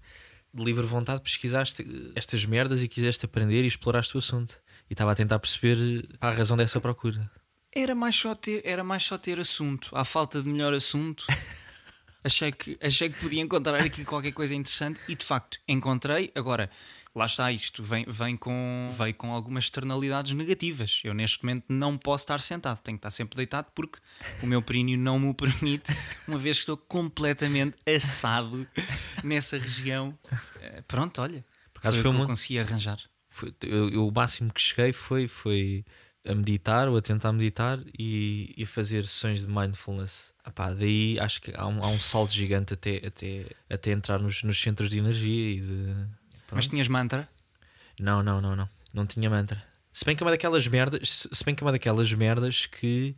De 0.53 0.63
livre 0.63 0.85
vontade 0.85 1.23
pesquisaste 1.23 1.83
estas 2.13 2.45
merdas 2.45 2.83
e 2.83 2.87
quiseste 2.87 3.25
aprender 3.25 3.63
e 3.63 3.67
exploraste 3.67 4.15
o 4.15 4.19
assunto. 4.19 4.61
E 4.87 4.93
estava 4.93 5.11
a 5.11 5.15
tentar 5.15 5.39
perceber 5.39 6.07
a 6.21 6.29
razão 6.29 6.55
dessa 6.55 6.79
procura. 6.79 7.31
Era 7.75 7.95
mais 7.95 8.15
só 8.15 8.35
ter, 8.35 8.61
era 8.65 8.83
mais 8.83 9.03
só 9.03 9.17
ter 9.17 9.39
assunto, 9.39 9.89
à 9.93 10.05
falta 10.05 10.41
de 10.41 10.49
melhor 10.49 10.73
assunto. 10.73 11.25
Achei 12.25 12.53
que, 12.53 12.77
achei 12.81 13.09
que 13.09 13.19
podia 13.19 13.41
encontrar 13.41 13.81
aqui 13.81 14.05
qualquer 14.05 14.31
coisa 14.31 14.55
interessante 14.55 14.97
e 15.09 15.13
de 15.15 15.25
facto 15.25 15.59
encontrei. 15.67 16.31
Agora, 16.33 16.69
lá 17.13 17.25
está 17.25 17.51
isto, 17.51 17.83
vem, 17.83 18.05
vem 18.07 18.37
com, 18.37 18.89
veio 18.93 19.13
com 19.13 19.33
algumas 19.33 19.65
externalidades 19.65 20.31
negativas. 20.31 21.01
Eu 21.03 21.13
neste 21.13 21.43
momento 21.43 21.65
não 21.67 21.97
posso 21.97 22.23
estar 22.23 22.39
sentado, 22.39 22.79
tenho 22.81 22.97
que 22.97 22.99
estar 22.99 23.11
sempre 23.11 23.35
deitado 23.35 23.67
porque 23.75 23.99
o 24.41 24.45
meu 24.47 24.61
períneo 24.61 24.97
não 24.97 25.19
me 25.19 25.27
o 25.27 25.33
permite, 25.33 25.91
uma 26.25 26.37
vez 26.37 26.55
que 26.55 26.61
estou 26.61 26.77
completamente 26.77 27.75
assado 27.85 28.65
nessa 29.21 29.57
região. 29.57 30.17
Eh, 30.61 30.81
Pronto, 30.87 31.21
olha, 31.21 31.43
acaso 31.75 31.97
foi, 31.97 32.03
foi 32.03 32.09
o 32.09 32.13
que 32.13 32.17
eu 32.17 32.21
uma- 32.21 32.25
consegui 32.27 32.57
arranjar. 32.57 32.99
Foi- 33.27 33.53
eu, 33.63 33.89
eu- 33.89 34.07
o 34.07 34.11
máximo 34.15 34.53
que 34.53 34.61
cheguei 34.61 34.93
foi, 34.93 35.27
foi 35.27 35.83
a 36.25 36.33
meditar 36.35 36.87
ou 36.87 36.97
a 36.97 37.01
tentar 37.01 37.31
meditar 37.33 37.79
e, 37.97 38.53
e 38.57 38.65
fazer 38.65 39.05
sessões 39.05 39.41
de 39.41 39.47
mindfulness. 39.47 40.31
Epá, 40.47 40.73
daí 40.73 41.19
acho 41.19 41.41
que 41.41 41.51
há 41.55 41.67
um, 41.67 41.83
há 41.83 41.87
um 41.87 41.99
salto 41.99 42.33
gigante 42.33 42.73
até, 42.73 42.97
até, 43.05 43.45
até 43.69 43.91
entrar 43.91 44.19
nos, 44.19 44.43
nos 44.43 44.59
centros 44.61 44.89
de 44.89 44.97
energia 44.99 45.51
e 45.55 45.59
de. 45.61 45.93
Mas 46.51 46.65
pronto. 46.65 46.69
tinhas 46.69 46.87
mantra? 46.87 47.27
Não, 47.99 48.21
não, 48.23 48.39
não, 48.41 48.55
não. 48.55 48.69
Não 48.93 49.05
tinha 49.05 49.29
mantra. 49.29 49.63
Se 49.91 50.03
bem 50.05 50.15
que 50.15 50.23
é 50.23 50.25
uma 50.25 50.31
daquelas 50.31 50.67
merdas, 50.67 51.27
se 51.31 51.43
bem 51.45 51.53
que 51.55 51.63
é 51.63 51.65
uma 51.65 51.71
daquelas 51.71 52.11
merdas 52.13 52.65
que 52.65 53.15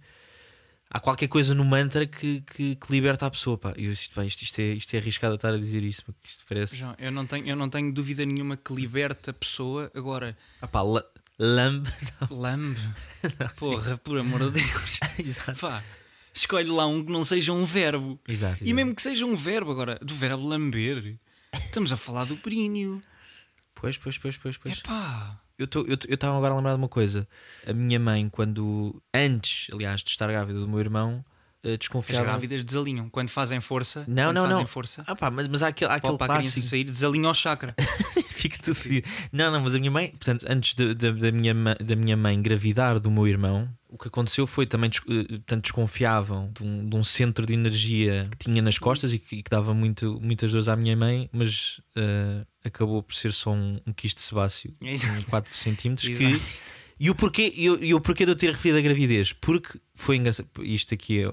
há 0.89 0.99
qualquer 0.99 1.27
coisa 1.27 1.53
no 1.55 1.63
mantra 1.65 2.05
que, 2.05 2.41
que, 2.41 2.75
que 2.75 2.91
liberta 2.91 3.25
a 3.25 3.31
pessoa. 3.31 3.57
Pá. 3.57 3.73
E 3.77 3.85
eu, 3.85 3.91
isto, 3.91 4.13
bem, 4.19 4.27
isto, 4.27 4.41
isto, 4.43 4.59
é, 4.59 4.73
isto 4.73 4.93
é 4.93 4.97
arriscado 4.99 5.35
estar 5.35 5.53
a 5.53 5.57
dizer 5.57 5.83
isso, 5.83 6.03
porque 6.05 6.19
isto 6.25 6.43
parece. 6.47 6.75
João, 6.75 6.95
eu 6.99 7.11
não 7.11 7.25
tenho, 7.25 7.47
eu 7.47 7.55
não 7.55 7.69
tenho 7.69 7.93
dúvida 7.93 8.25
nenhuma 8.25 8.55
que 8.57 8.73
liberta 8.73 9.31
a 9.31 9.33
pessoa. 9.33 9.91
Agora, 9.95 10.37
Ah, 10.61 10.67
pá, 10.67 10.81
la- 10.81 11.05
lambe. 11.39 11.91
lambe. 12.29 12.79
Porra, 13.59 13.97
por 13.97 14.17
amor 14.17 14.51
de 14.51 14.61
Deus. 14.61 14.99
Exato. 15.19 15.59
Pá, 15.59 15.83
escolhe 16.33 16.69
lá 16.69 16.85
um 16.87 17.03
que 17.03 17.11
não 17.11 17.23
seja 17.23 17.53
um 17.53 17.65
verbo. 17.65 18.19
Exato, 18.27 18.63
E 18.63 18.73
mesmo 18.73 18.95
que 18.95 19.01
seja 19.01 19.25
um 19.25 19.35
verbo, 19.35 19.71
agora, 19.71 19.99
do 20.01 20.13
verbo 20.13 20.47
lamber, 20.47 21.17
estamos 21.53 21.91
a 21.91 21.97
falar 21.97 22.25
do 22.25 22.37
períneo. 22.37 23.01
Pois, 23.73 23.97
pois, 23.97 24.17
pois, 24.17 24.37
pois, 24.37 24.57
pois. 24.57 24.79
Epá. 24.79 25.41
Eu 25.57 25.67
estava 26.09 26.35
agora 26.37 26.53
a 26.53 26.57
lembrar 26.57 26.71
de 26.73 26.77
uma 26.77 26.89
coisa. 26.89 27.27
A 27.65 27.71
minha 27.71 27.97
mãe, 27.97 28.27
quando 28.27 29.01
antes, 29.13 29.73
aliás, 29.73 30.01
de 30.03 30.09
estar 30.09 30.27
grávida 30.27 30.59
do 30.59 30.67
meu 30.67 30.79
irmão, 30.79 31.23
eh, 31.65 31.73
As 31.73 31.79
desconfiava. 31.79 32.23
grávidas 32.25 32.63
desalinham. 32.63 33.09
Quando 33.09 33.29
fazem 33.29 33.59
força, 33.59 34.05
Não, 34.07 34.31
não, 34.31 34.43
fazem 34.43 34.59
não. 34.59 34.67
força, 34.67 35.03
Ah, 35.07 35.15
pá, 35.15 35.29
mas, 35.31 35.47
mas 35.47 35.63
há 35.63 35.67
aquele, 35.69 35.91
há 35.91 35.95
aquele 35.95 36.17
clássico. 36.17 36.65
sair, 36.65 36.83
desalinha 36.83 37.29
o 37.29 37.33
chakra. 37.33 37.73
Fica 38.27 38.57
tudo 38.61 38.75
fedido. 38.75 39.07
Não, 39.31 39.51
não, 39.51 39.61
mas 39.61 39.73
a 39.75 39.79
minha 39.79 39.89
mãe, 39.91 40.09
portanto, 40.09 40.45
antes 40.47 40.75
de- 40.75 40.93
de- 40.93 41.11
da, 41.13 41.31
minha, 41.31 41.53
da 41.83 41.95
minha 41.95 42.15
mãe 42.15 42.35
engravidar 42.35 42.99
do 42.99 43.09
meu 43.09 43.27
irmão, 43.27 43.67
o 43.89 43.97
que 43.97 44.07
aconteceu 44.09 44.45
foi 44.45 44.65
também 44.67 44.89
eh, 45.09 45.23
portanto, 45.37 45.63
desconfiavam 45.63 46.51
de 46.53 46.63
um, 46.63 46.87
de 46.89 46.95
um 46.95 47.03
centro 47.03 47.45
de 47.45 47.53
energia 47.53 48.27
que 48.31 48.37
tinha 48.45 48.61
nas 48.61 48.77
costas 48.77 49.13
e 49.13 49.19
que, 49.19 49.37
e 49.37 49.43
que 49.43 49.49
dava 49.49 49.73
muito, 49.73 50.19
muitas 50.21 50.51
dores 50.51 50.67
à 50.67 50.75
minha 50.75 50.95
mãe, 50.97 51.29
mas 51.31 51.79
eh, 51.95 52.45
acabou 52.65 53.01
por 53.01 53.15
ser 53.15 53.31
só 53.31 53.51
um, 53.53 53.79
um 53.87 53.93
quiste 53.93 54.21
sebáceo, 54.21 54.73
um 54.81 55.21
4 55.23 55.53
centímetros. 55.53 56.07
Que. 56.15 56.41
E 56.99 57.09
o 57.09 57.15
porquê, 57.15 57.51
e 57.55 57.69
o, 57.69 57.83
e 57.83 57.93
o 57.93 57.99
porquê 58.01 58.25
de 58.25 58.31
eu 58.31 58.35
ter 58.35 58.47
repetido 58.51 58.77
a 58.77 58.81
gravidez? 58.81 59.33
Porque 59.33 59.79
foi 59.93 60.17
engraçado. 60.17 60.47
Isto 60.61 60.93
aqui 60.93 61.23
é, 61.23 61.31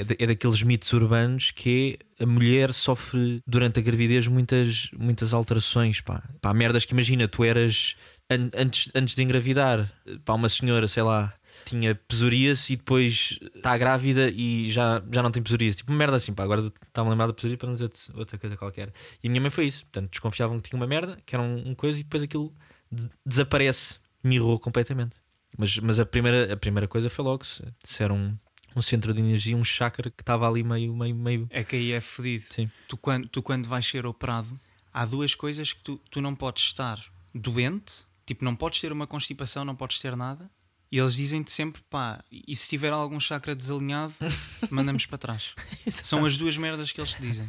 é, 0.00 0.04
da- 0.04 0.16
é 0.18 0.26
daqueles 0.26 0.62
mitos 0.62 0.92
urbanos 0.92 1.50
que 1.50 1.98
a 2.20 2.26
mulher 2.26 2.72
sofre 2.74 3.40
durante 3.46 3.78
a 3.80 3.82
gravidez 3.82 4.26
muitas, 4.28 4.90
muitas 4.98 5.32
alterações. 5.32 6.00
Pá. 6.00 6.22
Pá, 6.40 6.52
merdas 6.52 6.84
que 6.84 6.92
imagina, 6.92 7.26
tu 7.28 7.42
eras 7.44 7.96
an- 8.30 8.50
antes, 8.54 8.90
antes 8.94 9.14
de 9.14 9.22
engravidar, 9.22 9.90
pá, 10.24 10.34
uma 10.34 10.48
senhora, 10.48 10.86
sei 10.88 11.02
lá. 11.02 11.32
Tinha 11.64 11.94
psoríase 12.06 12.72
e 12.72 12.76
depois 12.76 13.38
está 13.54 13.76
grávida 13.76 14.30
e 14.30 14.70
já, 14.70 15.02
já 15.12 15.22
não 15.22 15.30
tem 15.30 15.42
psoríase. 15.42 15.78
Tipo, 15.78 15.92
merda 15.92 16.16
assim, 16.16 16.32
pá. 16.32 16.44
Agora 16.44 16.60
está-me 16.60 17.08
a 17.08 17.10
lembrar 17.10 17.26
da 17.26 17.32
psoríase 17.32 17.56
para 17.56 17.66
não 17.66 17.72
dizer 17.74 17.90
outra- 18.14 18.38
coisa 18.38 18.56
qualquer. 18.56 18.92
E 19.22 19.26
a 19.26 19.30
minha 19.30 19.40
mãe 19.40 19.50
foi 19.50 19.66
isso. 19.66 19.82
Portanto, 19.82 20.10
desconfiavam 20.10 20.58
que 20.60 20.68
tinha 20.70 20.78
uma 20.80 20.86
merda, 20.86 21.18
que 21.26 21.34
era 21.34 21.42
um, 21.42 21.70
um 21.70 21.74
coisa, 21.74 21.98
e 21.98 22.04
depois 22.04 22.22
aquilo 22.22 22.54
des- 22.92 23.08
desaparece, 23.26 23.96
mirrou 24.28 24.58
completamente. 24.58 25.14
Mas, 25.56 25.78
mas 25.78 25.98
a, 25.98 26.06
primeira, 26.06 26.52
a 26.52 26.56
primeira 26.56 26.86
coisa 26.86 27.08
foi 27.08 27.24
logo 27.24 27.44
se, 27.44 27.64
era 28.02 28.12
um, 28.12 28.36
um 28.76 28.82
centro 28.82 29.14
de 29.14 29.20
energia, 29.20 29.56
um 29.56 29.64
chakra 29.64 30.10
que 30.10 30.22
estava 30.22 30.48
ali 30.48 30.62
meio, 30.62 30.94
meio, 30.94 31.14
meio. 31.14 31.46
É 31.50 31.64
que 31.64 31.76
aí 31.76 31.92
é 31.92 32.00
fedido. 32.00 32.44
Sim. 32.50 32.70
Tu 32.86 32.96
quando, 32.96 33.28
tu, 33.28 33.42
quando 33.42 33.66
vais 33.66 33.86
ser 33.86 34.06
operado, 34.06 34.58
há 34.92 35.04
duas 35.06 35.34
coisas 35.34 35.72
que 35.72 35.80
tu, 35.80 36.00
tu 36.10 36.20
não 36.20 36.34
podes 36.34 36.64
estar 36.64 37.02
doente, 37.34 38.04
tipo, 38.26 38.44
não 38.44 38.54
podes 38.54 38.80
ter 38.80 38.92
uma 38.92 39.06
constipação, 39.06 39.64
não 39.64 39.74
podes 39.74 40.00
ter 40.00 40.16
nada. 40.16 40.50
E 40.90 40.98
eles 40.98 41.14
dizem-te 41.16 41.50
sempre, 41.50 41.82
pá, 41.90 42.24
e 42.30 42.56
se 42.56 42.66
tiver 42.66 42.92
algum 42.92 43.20
chakra 43.20 43.54
desalinhado, 43.54 44.14
mandamos 44.70 45.04
para 45.04 45.18
trás. 45.18 45.54
São 45.86 46.24
as 46.24 46.36
duas 46.36 46.56
merdas 46.56 46.92
que 46.92 47.00
eles 47.00 47.12
te 47.12 47.20
dizem: 47.20 47.48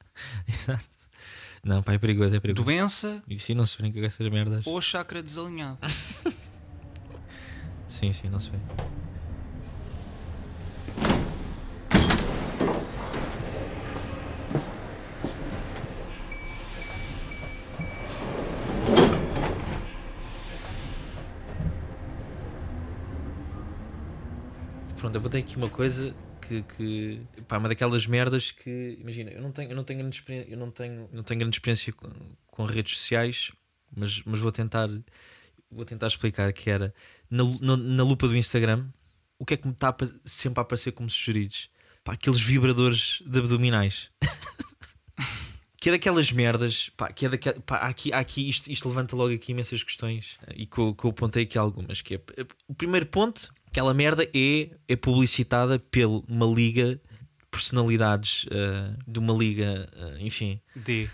Exato. 0.48 0.84
Não, 1.64 1.82
pá, 1.82 1.92
é 1.92 1.98
perigoso, 1.98 2.34
é 2.34 2.40
perigoso. 2.40 2.64
doença 2.64 3.22
E 3.28 3.38
sim, 3.38 3.54
não 3.54 3.66
se 3.66 3.76
brinca 3.76 3.98
com 4.00 4.06
essas 4.06 4.28
merdas. 4.28 4.66
ou 4.66 4.80
chakra 4.80 5.22
desalinhado. 5.22 5.78
Sim, 7.88 8.12
sim, 8.12 8.28
não 8.28 8.38
se 8.38 8.50
vê. 8.50 8.58
Pronto, 24.96 25.14
eu 25.14 25.20
vou 25.20 25.30
ter 25.30 25.38
aqui 25.38 25.56
uma 25.56 25.68
coisa 25.68 26.14
que, 26.48 26.62
que 26.62 27.42
pá, 27.46 27.58
uma 27.58 27.68
daquelas 27.68 28.06
merdas 28.06 28.50
que 28.50 28.96
imagina, 29.00 29.30
eu 29.30 29.42
não 29.42 29.52
tenho, 29.52 29.70
eu 29.70 29.76
não 29.76 29.84
tenho 29.84 30.00
grande 30.00 30.16
experiência, 30.16 30.50
eu 30.50 30.56
não 30.56 30.70
tenho, 30.70 31.08
não 31.12 31.22
tenho 31.22 31.40
grande 31.40 31.56
experiência 31.56 31.92
com, 31.92 32.10
com 32.46 32.64
redes 32.64 32.96
sociais, 32.96 33.52
mas, 33.94 34.22
mas 34.24 34.40
vou 34.40 34.50
tentar 34.52 34.88
vou 35.70 35.84
tentar 35.84 36.06
explicar 36.06 36.52
que 36.52 36.70
era 36.70 36.94
na, 37.30 37.44
na, 37.60 37.76
na 37.76 38.02
lupa 38.02 38.26
do 38.26 38.36
Instagram 38.36 38.88
o 39.38 39.44
que 39.44 39.54
é 39.54 39.56
que 39.56 39.66
me 39.66 39.72
está 39.72 39.94
sempre 40.24 40.60
a 40.60 40.62
aparecer 40.62 40.92
como 40.92 41.08
sugeridos? 41.08 41.70
Pá, 42.02 42.14
aqueles 42.14 42.40
vibradores 42.40 43.22
de 43.24 43.38
abdominais. 43.38 44.10
que 45.80 45.90
é 45.90 45.92
daquelas 45.92 46.32
merdas, 46.32 46.90
pá, 46.96 47.12
que 47.12 47.26
é 47.26 47.28
daquela, 47.28 47.60
pá, 47.60 47.76
aqui, 47.76 48.12
aqui 48.12 48.48
isto, 48.48 48.70
isto 48.70 48.88
levanta 48.88 49.14
logo 49.14 49.32
aqui 49.32 49.52
imensas 49.52 49.82
questões 49.82 50.38
eh, 50.48 50.54
e 50.56 50.66
que 50.66 50.78
eu, 50.78 50.94
que 50.94 51.04
eu 51.04 51.10
apontei 51.10 51.44
aqui 51.44 51.56
algumas. 51.56 52.02
Que 52.02 52.16
é, 52.16 52.20
eh, 52.36 52.46
o 52.66 52.74
primeiro 52.74 53.06
ponto, 53.06 53.52
aquela 53.70 53.94
merda 53.94 54.24
é, 54.34 54.70
é 54.88 54.96
publicitada 54.96 55.78
por 55.78 56.24
uma 56.28 56.46
liga 56.46 56.94
de 56.94 57.00
personalidades 57.50 58.46
eh, 58.50 58.94
de 59.06 59.18
uma 59.18 59.32
liga, 59.32 59.88
eh, 59.94 60.16
enfim, 60.20 60.60
D. 60.74 61.08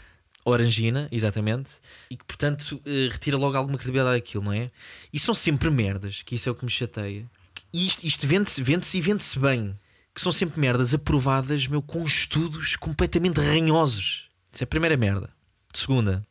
Orangina, 0.44 1.08
exatamente, 1.10 1.70
e 2.10 2.16
que 2.16 2.24
portanto 2.24 2.80
eh, 2.86 3.08
retira 3.10 3.36
logo 3.36 3.56
alguma 3.56 3.76
credibilidade 3.76 4.16
daquilo, 4.16 4.44
não 4.44 4.52
é? 4.52 4.70
E 5.12 5.18
são 5.18 5.34
sempre 5.34 5.70
merdas, 5.70 6.22
que 6.22 6.34
isso 6.34 6.48
é 6.48 6.52
o 6.52 6.54
que 6.54 6.64
me 6.64 6.70
chateia. 6.70 7.28
E 7.72 7.86
isto, 7.86 8.06
isto 8.06 8.26
vende-se 8.26 8.62
vende 8.62 8.86
e 8.94 9.00
vende-se 9.00 9.38
bem, 9.38 9.78
que 10.14 10.20
são 10.20 10.30
sempre 10.30 10.60
merdas 10.60 10.94
aprovadas, 10.94 11.66
meu, 11.66 11.82
com 11.82 12.04
estudos 12.04 12.76
completamente 12.76 13.40
ranhosos. 13.40 14.28
Isso 14.52 14.62
é 14.62 14.64
a 14.64 14.68
primeira 14.68 14.96
merda. 14.96 15.30
Segunda, 15.72 16.24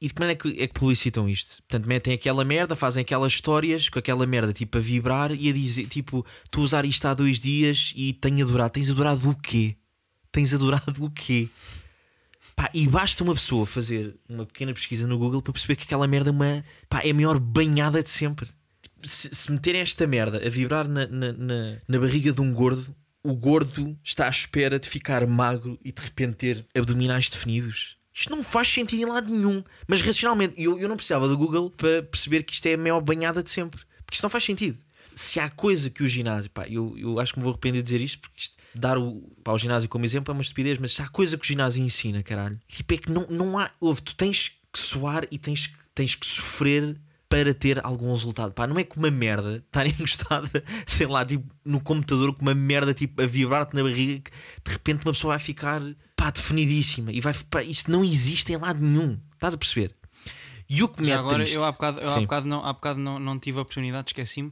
e 0.00 0.08
de 0.08 0.14
que 0.14 0.20
maneira 0.20 0.38
é 0.38 0.42
que, 0.42 0.62
é 0.62 0.66
que 0.66 0.74
publicitam 0.74 1.28
isto? 1.28 1.62
Portanto, 1.62 1.86
metem 1.86 2.14
aquela 2.14 2.44
merda, 2.44 2.76
fazem 2.76 3.00
aquelas 3.00 3.32
histórias 3.32 3.88
com 3.88 3.98
aquela 3.98 4.26
merda 4.26 4.52
tipo 4.52 4.76
a 4.76 4.80
vibrar 4.80 5.32
e 5.32 5.48
a 5.48 5.52
dizer, 5.52 5.86
tipo, 5.86 6.24
tu 6.50 6.60
usar 6.60 6.84
isto 6.84 7.06
há 7.06 7.14
dois 7.14 7.40
dias 7.40 7.92
e 7.96 8.12
tenho 8.12 8.44
adorado. 8.44 8.72
Tens 8.72 8.90
adorado 8.90 9.30
o 9.30 9.34
quê? 9.34 9.76
Tens 10.30 10.52
adorado 10.52 11.02
o 11.02 11.10
quê? 11.10 11.48
Pá, 12.54 12.70
e 12.74 12.86
basta 12.86 13.22
uma 13.24 13.34
pessoa 13.34 13.64
fazer 13.64 14.16
uma 14.28 14.44
pequena 14.44 14.72
pesquisa 14.72 15.06
no 15.06 15.18
Google 15.18 15.42
para 15.42 15.52
perceber 15.52 15.76
que 15.76 15.84
aquela 15.84 16.06
merda 16.06 16.30
é, 16.30 16.32
uma, 16.32 16.64
pá, 16.88 17.00
é 17.02 17.10
a 17.10 17.14
maior 17.14 17.38
banhada 17.38 18.02
de 18.02 18.10
sempre. 18.10 18.50
Se, 19.02 19.34
se 19.34 19.52
meterem 19.52 19.80
esta 19.80 20.06
merda 20.06 20.44
a 20.44 20.50
vibrar 20.50 20.88
na, 20.88 21.06
na, 21.06 21.32
na, 21.32 21.78
na 21.86 21.98
barriga 21.98 22.32
de 22.32 22.40
um 22.40 22.52
gordo, 22.52 22.94
o 23.22 23.34
gordo 23.34 23.98
está 24.04 24.26
à 24.26 24.30
espera 24.30 24.78
de 24.78 24.88
ficar 24.88 25.26
magro 25.26 25.78
e 25.84 25.90
de 25.90 26.00
repente 26.02 26.36
ter 26.36 26.66
abdominais 26.74 27.28
definidos. 27.28 27.95
Isto 28.18 28.30
não 28.34 28.42
faz 28.42 28.68
sentido 28.68 29.02
em 29.02 29.04
lado 29.04 29.30
nenhum. 29.32 29.62
Mas 29.86 30.00
racionalmente, 30.00 30.54
eu, 30.56 30.78
eu 30.78 30.88
não 30.88 30.96
precisava 30.96 31.28
do 31.28 31.36
Google 31.36 31.70
para 31.70 32.02
perceber 32.02 32.42
que 32.44 32.54
isto 32.54 32.64
é 32.66 32.74
a 32.74 32.78
maior 32.78 33.00
banhada 33.02 33.42
de 33.42 33.50
sempre. 33.50 33.80
Porque 34.04 34.14
isto 34.14 34.22
não 34.22 34.30
faz 34.30 34.42
sentido. 34.44 34.78
Se 35.14 35.38
há 35.38 35.50
coisa 35.50 35.90
que 35.90 36.02
o 36.02 36.08
ginásio, 36.08 36.50
pá, 36.50 36.66
eu, 36.68 36.94
eu 36.98 37.20
acho 37.20 37.32
que 37.34 37.38
me 37.38 37.42
vou 37.44 37.52
arrepender 37.52 37.82
de 37.82 37.86
dizer 37.86 38.00
isto, 38.00 38.18
porque 38.20 38.38
isto, 38.40 38.56
dar 38.74 38.96
o, 38.98 39.20
pá, 39.44 39.52
o 39.52 39.58
ginásio 39.58 39.88
como 39.88 40.04
exemplo 40.04 40.30
é 40.30 40.34
uma 40.34 40.42
estupidez, 40.42 40.78
mas 40.78 40.92
se 40.92 41.02
há 41.02 41.08
coisa 41.08 41.36
que 41.36 41.44
o 41.44 41.46
ginásio 41.46 41.82
ensina, 41.82 42.22
caralho, 42.22 42.58
tipo, 42.68 42.94
é 42.94 42.96
que 42.98 43.10
não, 43.10 43.26
não 43.28 43.58
há. 43.58 43.70
Ouve, 43.80 44.00
tu 44.02 44.14
tens 44.14 44.52
que 44.72 44.78
suar 44.78 45.26
e 45.30 45.38
tens, 45.38 45.66
que- 45.68 45.74
tens 45.94 46.14
que 46.14 46.26
sofrer 46.26 46.96
para 47.44 47.54
ter 47.54 47.84
algum 47.84 48.10
resultado. 48.12 48.52
Pá, 48.52 48.66
não 48.66 48.78
é 48.78 48.84
que 48.84 48.96
uma 48.96 49.10
merda 49.10 49.56
estar 49.66 49.86
encostada, 49.86 50.64
sei 50.86 51.06
lá, 51.06 51.24
tipo, 51.24 51.44
no 51.64 51.80
computador 51.80 52.32
com 52.34 52.42
uma 52.42 52.54
merda 52.54 52.94
tipo 52.94 53.20
a 53.22 53.26
vibrar-te 53.26 53.74
na 53.74 53.82
barriga 53.82 54.20
que 54.20 54.30
de 54.64 54.72
repente 54.72 55.04
uma 55.06 55.12
pessoa 55.12 55.32
vai 55.36 55.38
ficar 55.38 55.80
pá, 56.16 56.30
definidíssima 56.30 57.12
e 57.12 57.20
vai. 57.20 57.34
Pá, 57.50 57.62
isso 57.62 57.90
não 57.90 58.02
existe 58.02 58.52
em 58.52 58.56
lado 58.56 58.80
nenhum. 58.84 59.18
Estás 59.34 59.54
a 59.54 59.58
perceber? 59.58 59.94
E 60.68 60.82
o 60.82 60.88
que 60.88 61.00
me 61.02 61.10
é 61.10 61.14
agora, 61.14 61.36
triste- 61.36 61.54
eu 61.54 61.62
há 61.64 61.70
bocado, 61.70 62.00
eu 62.00 62.10
há 62.10 62.20
bocado, 62.20 62.46
não, 62.48 62.64
há 62.64 62.72
bocado 62.72 62.98
não, 62.98 63.18
não 63.20 63.38
tive 63.38 63.58
a 63.58 63.62
oportunidade, 63.62 64.08
esqueci-me 64.08 64.50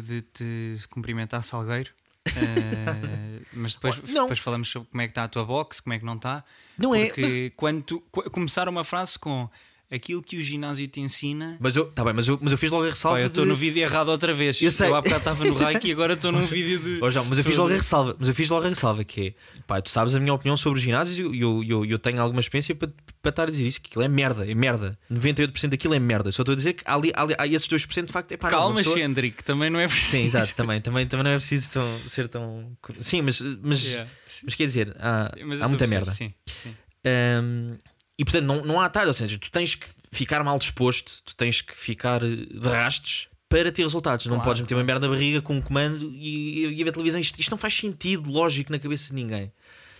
de, 0.00 0.22
te 0.22 0.74
cumprimentar, 0.90 1.42
Salgueiro. 1.42 1.90
Eh, 2.36 3.40
mas 3.52 3.74
depois, 3.74 3.96
depois 3.98 4.38
falamos 4.38 4.68
sobre 4.70 4.88
como 4.88 5.02
é 5.02 5.06
que 5.06 5.10
está 5.10 5.24
a 5.24 5.28
tua 5.28 5.44
box, 5.44 5.80
como 5.80 5.92
é 5.92 5.98
que 5.98 6.04
não 6.04 6.14
está. 6.16 6.42
Não 6.78 6.94
é, 6.94 7.06
Porque 7.06 7.52
quando 7.56 7.82
tu, 7.82 8.00
começar 8.32 8.68
uma 8.68 8.82
frase 8.82 9.18
com 9.18 9.48
aquilo 9.94 10.22
que 10.22 10.36
o 10.36 10.42
ginásio 10.42 10.86
te 10.88 11.00
ensina. 11.00 11.56
Mas 11.60 11.76
eu, 11.76 11.86
tá 11.86 12.04
bem, 12.04 12.12
mas 12.12 12.26
eu, 12.28 12.38
mas 12.42 12.52
eu 12.52 12.58
fiz 12.58 12.70
logo 12.70 12.84
a 12.84 12.88
ressalva. 12.90 13.18
Pá, 13.18 13.22
eu 13.22 13.26
estou 13.28 13.44
de- 13.44 13.50
no 13.50 13.56
vídeo 13.56 13.80
errado 13.82 14.08
outra 14.08 14.32
vez. 14.34 14.60
Eu 14.60 14.72
sei. 14.72 14.88
há 14.88 15.00
bocado 15.00 15.16
estava 15.18 15.44
no 15.44 15.54
Reiki 15.56 15.88
e 15.88 15.92
agora 15.92 16.14
estou 16.14 16.32
num 16.32 16.44
vídeo 16.46 16.78
de. 16.80 16.98
Ó, 17.02 17.10
João, 17.10 17.24
mas 17.26 17.38
eu 17.38 17.44
fiz 17.44 17.56
logo 17.56 17.70
a 17.72 17.76
ressalva, 17.76 18.16
mas 18.18 18.28
eu 18.28 18.34
fiz 18.34 18.50
logo 18.50 18.66
a 18.66 18.68
ressalva 18.68 19.04
que 19.04 19.28
é, 19.28 19.34
pá, 19.66 19.80
tu 19.80 19.90
sabes 19.90 20.14
a 20.14 20.20
minha 20.20 20.34
opinião 20.34 20.56
sobre 20.56 20.78
os 20.78 20.84
ginásios 20.84 21.18
e 21.18 21.22
eu, 21.22 21.34
eu, 21.34 21.64
eu, 21.64 21.84
eu 21.84 21.98
tenho 21.98 22.20
alguma 22.20 22.40
experiência 22.40 22.74
para, 22.74 22.90
para 23.22 23.30
estar 23.30 23.42
a 23.44 23.50
dizer 23.50 23.66
isso, 23.66 23.80
que 23.80 23.88
aquilo 23.88 24.02
é 24.04 24.08
merda, 24.08 24.50
é 24.50 24.54
merda. 24.54 24.98
98% 25.12 25.68
daquilo 25.68 25.94
é 25.94 25.98
merda. 25.98 26.30
Só 26.32 26.42
estou 26.42 26.52
a 26.52 26.56
dizer 26.56 26.72
que 26.74 26.82
há, 26.86 26.94
ali, 26.94 27.12
ali- 27.14 27.34
há 27.38 27.46
esses 27.46 27.68
2% 27.68 28.06
de 28.06 28.12
facto 28.12 28.32
é 28.32 28.36
pá, 28.36 28.48
Calma, 28.50 28.76
pessoa- 28.76 28.96
Xendrick, 28.96 29.42
também 29.44 29.70
não 29.70 29.78
é 29.80 29.86
preciso. 29.86 30.10
Sim, 30.10 30.22
exato, 30.24 30.54
também, 30.54 30.80
também, 30.80 31.06
também 31.06 31.24
não 31.24 31.30
é 31.30 31.36
preciso 31.36 31.70
tão- 31.70 31.98
ser 32.08 32.28
tão. 32.28 32.76
Sim, 33.00 33.22
mas, 33.22 33.40
mas, 33.62 33.84
Yeah. 33.84 34.10
mas 34.44 34.54
quer 34.54 34.66
dizer, 34.66 34.96
há, 34.98 35.32
Mas 35.46 35.60
há 35.60 35.64
eu 35.64 35.68
muita 35.68 35.86
merda. 35.86 36.10
Sim, 36.10 36.32
sim. 36.62 36.74
Um, 37.06 37.76
e 38.18 38.24
portanto, 38.24 38.44
não, 38.46 38.64
não 38.64 38.80
há 38.80 38.86
atalho, 38.86 39.08
ou 39.08 39.14
seja, 39.14 39.38
tu 39.38 39.50
tens 39.50 39.74
que 39.74 39.86
ficar 40.12 40.42
mal 40.44 40.58
disposto, 40.58 41.22
tu 41.24 41.34
tens 41.34 41.60
que 41.60 41.76
ficar 41.76 42.20
de 42.20 42.58
rastos 42.62 43.28
para 43.48 43.70
ter 43.72 43.82
resultados. 43.82 44.26
não 44.26 44.36
Claro, 44.36 44.48
podes 44.50 44.62
meter 44.62 44.74
uma 44.74 44.84
merda 44.84 45.06
na 45.06 45.12
barriga 45.14 45.40
com 45.42 45.56
um 45.56 45.60
comando 45.60 46.10
e, 46.12 46.66
e, 46.66 46.82
a 46.82 46.84
ver 46.84 46.92
televisão. 46.92 47.20
Isto, 47.20 47.40
isto 47.40 47.50
não 47.50 47.58
faz 47.58 47.74
sentido 47.76 48.30
lógico 48.30 48.70
na 48.72 48.78
cabeça 48.78 49.08
de 49.08 49.14
ninguém. 49.14 49.52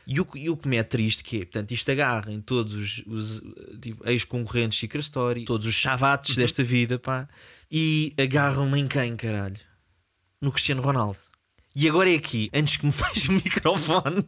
E 0.07 0.21
o, 0.21 0.25
que- 0.25 0.39
e 0.39 0.51
o 0.51 0.57
que 0.57 0.69
me 0.69 0.77
é 0.77 0.83
triste 0.83 1.25
que 1.25 1.37
é, 1.37 1.39
portanto, 1.41 1.71
isto 1.73 1.91
agarra 1.91 2.31
em 2.33 2.41
todos 2.41 2.75
os, 2.75 3.03
os, 3.07 3.43
tipo, 3.81 4.07
ex-concorrentes 4.09 4.79
Secret 4.79 5.01
Story, 5.03 5.45
todos 5.45 5.67
os 5.67 5.75
chavates 5.75 6.37
desta 6.37 6.63
vida, 6.63 6.99
pá, 6.99 7.27
e 7.71 8.13
agarram-me 8.19 8.79
em 8.81 8.87
quem, 8.87 9.17
caralho? 9.17 9.57
No 10.43 10.53
Cristiano 10.53 10.83
Ronaldo. 10.83 11.19
E 11.75 11.89
agora 11.89 12.11
é 12.13 12.17
aqui, 12.17 12.51
antes 12.53 12.77
que 12.77 12.85
me 12.87 12.93
feche 12.93 13.29
o 13.29 13.33
microfone, 13.33 14.27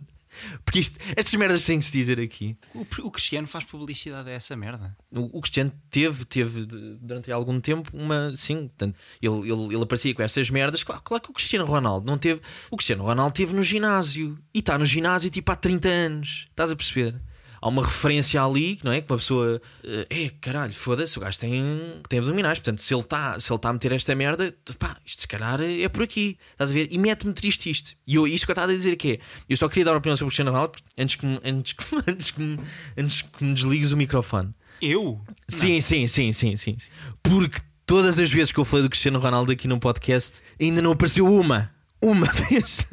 porque 0.65 0.81
isto, 0.81 0.99
estas 1.17 1.35
merdas 1.35 1.65
têm 1.65 1.79
que 1.79 1.85
se 1.85 1.93
dizer 1.93 2.21
aqui. 2.21 2.57
O, 2.75 2.87
o 3.07 3.11
Cristiano 3.11 3.47
faz 3.47 3.65
publicidade 3.65 4.29
a 4.29 4.33
essa 4.33 4.57
merda. 4.57 4.95
O, 5.11 5.39
o 5.39 5.41
Cristiano 5.41 5.73
teve, 5.91 6.25
teve 6.25 6.67
durante 7.01 7.31
algum 7.33 7.61
tempo 7.61 7.91
uma. 7.93 8.35
Sim, 8.37 8.69
portanto, 8.69 8.97
ele, 9.21 9.51
ele, 9.51 9.75
ele 9.75 9.83
aparecia 9.83 10.15
com 10.15 10.23
essas 10.23 10.51
merdas. 10.51 10.83
Claro, 10.83 11.03
claro 11.03 11.23
que 11.23 11.31
o 11.31 11.35
Cristiano 11.35 11.65
Ronaldo 11.65 12.07
não 12.07 12.19
teve. 12.19 12.41
O 12.71 12.77
Cristiano 12.77 13.05
Ronaldo 13.05 13.35
teve 13.35 13.55
no 13.55 13.63
ginásio 13.63 14.39
e 14.53 14.59
está 14.59 14.79
no 14.79 14.87
ginásio 14.87 15.31
tipo 15.31 15.51
há 15.53 15.57
30 15.57 15.89
anos. 15.89 16.47
Estás 16.51 16.71
a 16.71 16.77
perceber? 16.77 17.21
Há 17.67 17.69
uma 17.69 17.85
referência 17.85 18.41
ali, 18.41 18.79
não 18.85 18.93
é? 18.93 19.01
Que 19.01 19.11
uma 19.11 19.19
pessoa. 19.19 19.61
É, 20.09 20.31
caralho, 20.41 20.73
foda-se, 20.73 21.19
o 21.19 21.21
gajo 21.21 21.37
tem, 21.41 22.01
tem 22.09 22.21
abdominais. 22.21 22.61
Portanto, 22.61 22.79
se 22.81 22.95
ele 22.95 23.01
está 23.03 23.37
tá 23.61 23.69
a 23.69 23.73
meter 23.73 23.91
esta 23.91 24.15
merda, 24.15 24.55
pá, 24.79 24.97
isto 25.05 25.23
se 25.23 25.27
calhar 25.27 25.61
é 25.61 25.89
por 25.89 26.05
aqui. 26.05 26.39
Estás 26.53 26.71
a 26.71 26.75
ver? 26.75 26.87
E 26.93 26.97
mete-me 26.97 27.33
triste 27.33 27.69
isto. 27.69 27.91
E 28.07 28.15
eu, 28.15 28.25
isto 28.25 28.45
que 28.47 28.53
eu 28.53 28.55
estava 28.55 28.71
a 28.71 28.77
dizer 28.77 28.95
que 28.95 29.15
é. 29.15 29.19
Eu 29.49 29.57
só 29.57 29.69
queria 29.69 29.85
dar 29.87 29.91
uma 29.93 29.99
opinião 29.99 30.17
sobre 30.17 30.27
o 30.27 30.29
Cristiano 30.29 30.53
Ronaldo 30.53 30.79
antes 30.97 31.17
que, 31.17 31.27
me- 31.27 31.41
antes 31.45 31.73
que, 31.73 31.85
antes 32.09 32.31
que, 32.31 32.41
me- 32.41 32.59
antes 32.97 33.23
que 33.23 33.43
me 33.45 33.53
desligues 33.53 33.91
o 33.91 33.97
microfone. 33.97 34.55
Eu? 34.81 35.21
Sim, 35.49 35.81
sim, 35.81 36.07
sim, 36.07 36.33
sim, 36.33 36.57
sim. 36.57 36.77
sim. 36.79 36.91
Porque 37.21 37.59
todas 37.85 38.19
as 38.19 38.31
vezes 38.31 38.53
que 38.53 38.61
eu 38.61 38.65
falei 38.65 38.85
do 38.85 38.91
Cristiano 38.91 39.19
Ronaldo 39.19 39.51
aqui 39.51 39.67
no 39.67 39.81
podcast, 39.81 40.41
ainda 40.61 40.81
não 40.81 40.93
apareceu 40.93 41.27
uma. 41.27 41.71
Uma 42.01 42.27
vez. 42.49 42.87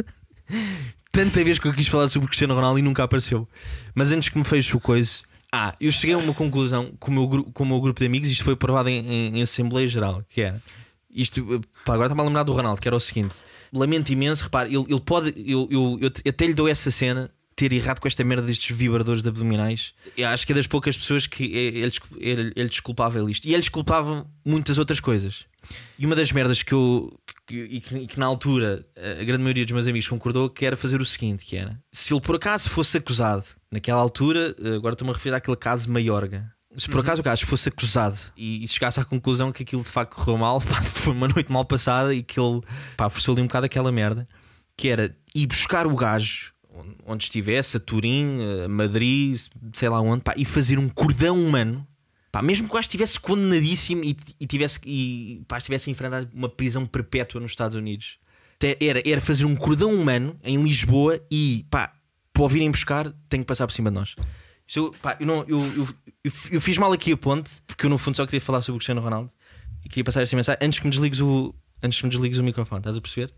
Tanta 1.14 1.44
vez 1.44 1.60
que 1.60 1.68
eu 1.68 1.74
quis 1.74 1.88
falar 1.88 2.08
sobre 2.08 2.26
o 2.26 2.28
Cristiano 2.28 2.56
Ronaldo 2.56 2.80
e 2.80 2.82
nunca 2.82 3.04
apareceu. 3.04 3.48
Mas 3.94 4.10
antes 4.10 4.30
que 4.30 4.38
me 4.38 4.44
feche 4.44 4.76
o 4.76 4.80
coisa. 4.80 5.20
Ah, 5.52 5.76
eu 5.80 5.92
cheguei 5.92 6.16
a 6.16 6.18
uma 6.18 6.34
conclusão 6.34 6.92
com 7.00 7.12
o 7.12 7.14
meu, 7.14 7.44
com 7.54 7.64
o 7.64 7.68
meu 7.68 7.80
grupo 7.80 8.00
de 8.00 8.06
amigos, 8.08 8.28
isto 8.28 8.44
foi 8.44 8.56
aprovado 8.56 8.90
em, 8.90 8.98
em- 9.08 9.38
em 9.38 9.42
Assembleia 9.44 9.88
Geral, 9.88 10.24
que 10.28 10.42
era. 10.42 10.60
Isto, 11.12 11.62
pá, 11.86 11.94
agora 11.94 12.08
está-me 12.08 12.22
a 12.22 12.26
lembrar 12.26 12.42
do 12.42 12.52
Ronaldo, 12.52 12.82
que 12.82 12.88
era 12.88 12.96
o 12.96 13.00
seguinte: 13.00 13.36
lamento 13.72 14.12
imenso, 14.12 14.44
repare, 14.46 14.74
ele, 14.74 14.84
ele 14.90 15.00
pode. 15.00 15.32
Eu, 15.48 15.68
eu, 15.70 16.00
eu 16.02 16.12
até 16.28 16.48
lhe 16.48 16.56
dou 16.56 16.68
essa 16.68 16.90
cena, 16.90 17.30
ter 17.56 17.72
errado 17.72 18.00
com 18.00 18.08
esta 18.08 18.24
merda 18.24 18.48
destes 18.48 18.76
vibradores 18.76 19.22
de 19.22 19.30
abdominais. 19.30 19.94
Eu 20.18 20.28
acho 20.30 20.44
que 20.48 20.52
é 20.54 20.56
das 20.56 20.66
poucas 20.66 20.98
pessoas 20.98 21.28
que 21.28 21.44
é- 21.56 21.78
ele, 21.78 21.90
descul- 21.92 22.18
ele, 22.20 22.52
ele 22.56 22.70
desculpava 22.70 23.30
isto. 23.30 23.46
E 23.46 23.52
ele 23.54 23.62
desculpava 23.62 24.26
muitas 24.44 24.80
outras 24.80 25.00
coisas. 25.00 25.46
E 25.98 26.06
uma 26.06 26.16
das 26.16 26.32
merdas 26.32 26.62
que 26.64 26.74
eu. 26.74 27.18
que- 27.48 27.56
e, 27.56 27.80
que, 27.82 27.96
e 27.98 28.08
que 28.08 28.20
na 28.20 28.26
altura 28.26 28.86
a 29.20 29.24
grande 29.24 29.44
maioria 29.44 29.64
dos 29.66 29.72
meus 29.74 29.88
amigos 29.88 30.08
concordou 30.08 30.50
que 30.50 30.66
era 30.66 30.76
fazer 30.78 31.02
o 31.02 31.06
seguinte: 31.06 31.46
que 31.46 31.56
era 31.56 31.80
se 31.92 32.14
ele 32.14 32.22
por 32.22 32.36
acaso 32.36 32.70
fosse 32.70 32.98
acusado, 32.98 33.46
naquela 33.72 34.00
altura, 34.02 34.56
eh, 34.64 34.76
agora 34.76 34.94
estou-me 34.94 35.12
a 35.12 35.16
referir 35.16 35.36
àquele 35.36 35.58
caso 35.58 35.90
Maiorga. 35.92 36.52
Se 36.76 36.90
por 36.90 37.02
acaso 37.02 37.22
o 37.22 37.24
gajo 37.24 37.46
fosse 37.46 37.70
acusado 37.70 38.18
e, 38.36 38.64
e 38.64 38.68
chegasse 38.68 39.00
à 39.00 39.06
conclusão 39.06 39.52
que 39.52 39.62
aquilo 39.62 39.84
de 39.84 39.90
facto 39.90 40.16
correu 40.16 40.38
mal, 40.40 40.58
pá, 40.68 40.82
foi 40.82 41.14
uma 41.14 41.28
noite 41.28 41.52
mal 41.52 41.64
passada 41.66 42.14
e 42.16 42.24
que 42.24 42.40
ele 42.40 42.62
pá, 42.98 43.10
forçou 43.10 43.34
ali 43.34 43.42
um 43.44 43.48
bocado 43.48 43.68
aquela 43.68 43.92
merda, 43.92 44.28
que 44.76 44.88
era 44.90 45.16
ir 45.36 45.46
buscar 45.46 45.86
o 45.86 45.96
gajo 45.96 46.52
onde- 46.76 46.96
onde 47.06 47.24
estivesse, 47.26 47.78
a 47.78 47.80
Turim, 47.80 48.40
a 48.66 48.68
Madrid, 48.68 49.40
sei 49.72 49.88
lá 49.88 50.02
onde, 50.02 50.24
pá, 50.24 50.34
e 50.36 50.44
fazer 50.46 50.80
um 50.80 50.90
cordão 50.90 51.38
humano 51.40 51.88
Pá, 52.34 52.42
mesmo 52.42 52.68
que 52.68 52.74
o 52.74 52.74
gajo 52.74 52.88
estivesse 52.88 53.20
condenadíssimo 53.20 54.04
e, 54.04 54.18
e 54.40 54.48
tivesse, 54.48 54.80
e, 54.88 55.44
pá, 55.48 55.60
estivesse 55.60 55.88
a 55.88 55.92
enfrentar 55.92 56.28
uma 56.34 56.50
prisão 56.50 56.84
perpétua 56.84 57.40
nos 57.40 57.52
Estados 57.52 57.78
Unidos, 57.78 58.18
era, 58.82 59.08
era 59.08 59.22
fazer 59.22 59.46
um 59.46 59.56
cordão 59.56 59.94
humano 59.94 60.36
em 60.44 60.58
Lisboa 60.58 61.24
e 61.30 61.64
pá, 61.70 61.94
para 62.34 62.44
o 62.44 62.50
virem 62.50 62.72
buscar, 62.72 63.14
tem 63.30 63.42
que 63.42 63.46
passar 63.46 63.68
por 63.68 63.74
cima 63.74 63.92
de 63.92 64.00
nós. 64.00 64.16
Eu, 64.76 64.92
pá, 65.00 65.16
eu, 65.20 65.28
não, 65.28 65.46
eu, 65.48 65.62
eu, 66.24 66.34
eu 66.50 66.60
fiz 66.60 66.76
mal 66.76 66.92
aqui 66.92 67.12
a 67.12 67.18
ponte, 67.18 67.52
porque 67.68 67.86
eu 67.86 67.90
no 67.92 68.00
fundo 68.00 68.18
só 68.18 68.26
queria 68.26 68.42
falar 68.42 68.64
sobre 68.64 68.78
o 68.78 68.80
Cristiano 68.80 69.02
Ronaldo 69.02 69.32
e 69.86 69.90
queria 69.90 70.04
passar 70.04 70.24
esta 70.24 70.36
mensagem 70.36 70.58
antes 70.60 70.80
que 70.80 70.86
me 70.86 70.90
desligues 70.90 71.22
o, 71.22 71.54
antes 71.84 72.00
que 72.00 72.06
me 72.08 72.10
desligues 72.10 72.40
o 72.40 72.44
microfone, 72.44 72.80
estás 72.80 72.98
a 72.98 73.02
perceber? 73.02 73.32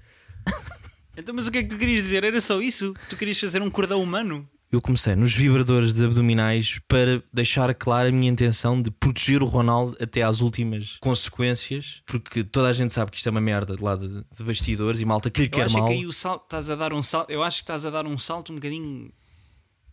Então, 1.17 1.33
mas 1.33 1.47
o 1.47 1.51
que 1.51 1.59
é 1.59 1.63
que 1.63 1.69
tu 1.69 1.77
querias 1.77 2.03
dizer? 2.03 2.25
Era 2.25 2.41
só 2.41 2.61
isso? 2.61 2.93
Tu 3.09 3.15
querias 3.15 3.39
fazer 3.39 3.61
um 3.61 3.69
cordão 3.69 4.03
humano? 4.03 4.49
Eu 4.71 4.81
comecei 4.81 5.15
nos 5.15 5.33
vibradores 5.33 5.93
de 5.93 6.03
abdominais 6.03 6.79
para 6.87 7.23
deixar 7.31 7.73
clara 7.75 8.09
a 8.09 8.11
minha 8.11 8.29
intenção 8.29 8.81
de 8.81 8.91
proteger 8.91 9.41
o 9.41 9.45
Ronaldo 9.45 9.95
até 10.01 10.21
às 10.23 10.41
últimas 10.41 10.97
consequências, 10.99 12.01
porque 12.05 12.43
toda 12.43 12.67
a 12.67 12.73
gente 12.73 12.93
sabe 12.93 13.11
que 13.11 13.17
isto 13.17 13.27
é 13.27 13.31
uma 13.31 13.39
merda 13.39 13.75
de 13.75 13.83
lá 13.83 13.95
de, 13.95 14.07
de 14.07 14.43
bastidores 14.43 14.99
e 14.99 15.05
malta 15.05 15.29
que 15.29 15.41
lhe 15.41 15.47
Eu 15.47 15.51
quer 15.51 15.65
acho 15.65 15.77
mal. 15.77 15.87
que 15.87 15.93
aí 15.93 16.05
o 16.05 16.11
salto, 16.11 16.43
estás 16.45 16.69
a 16.69 16.75
dar 16.75 16.93
um 16.93 17.01
salto. 17.01 17.29
Eu 17.29 17.41
acho 17.43 17.57
que 17.57 17.63
estás 17.63 17.85
a 17.85 17.89
dar 17.89 18.05
um 18.05 18.17
salto 18.17 18.51
um 18.51 18.55
bocadinho 18.55 19.11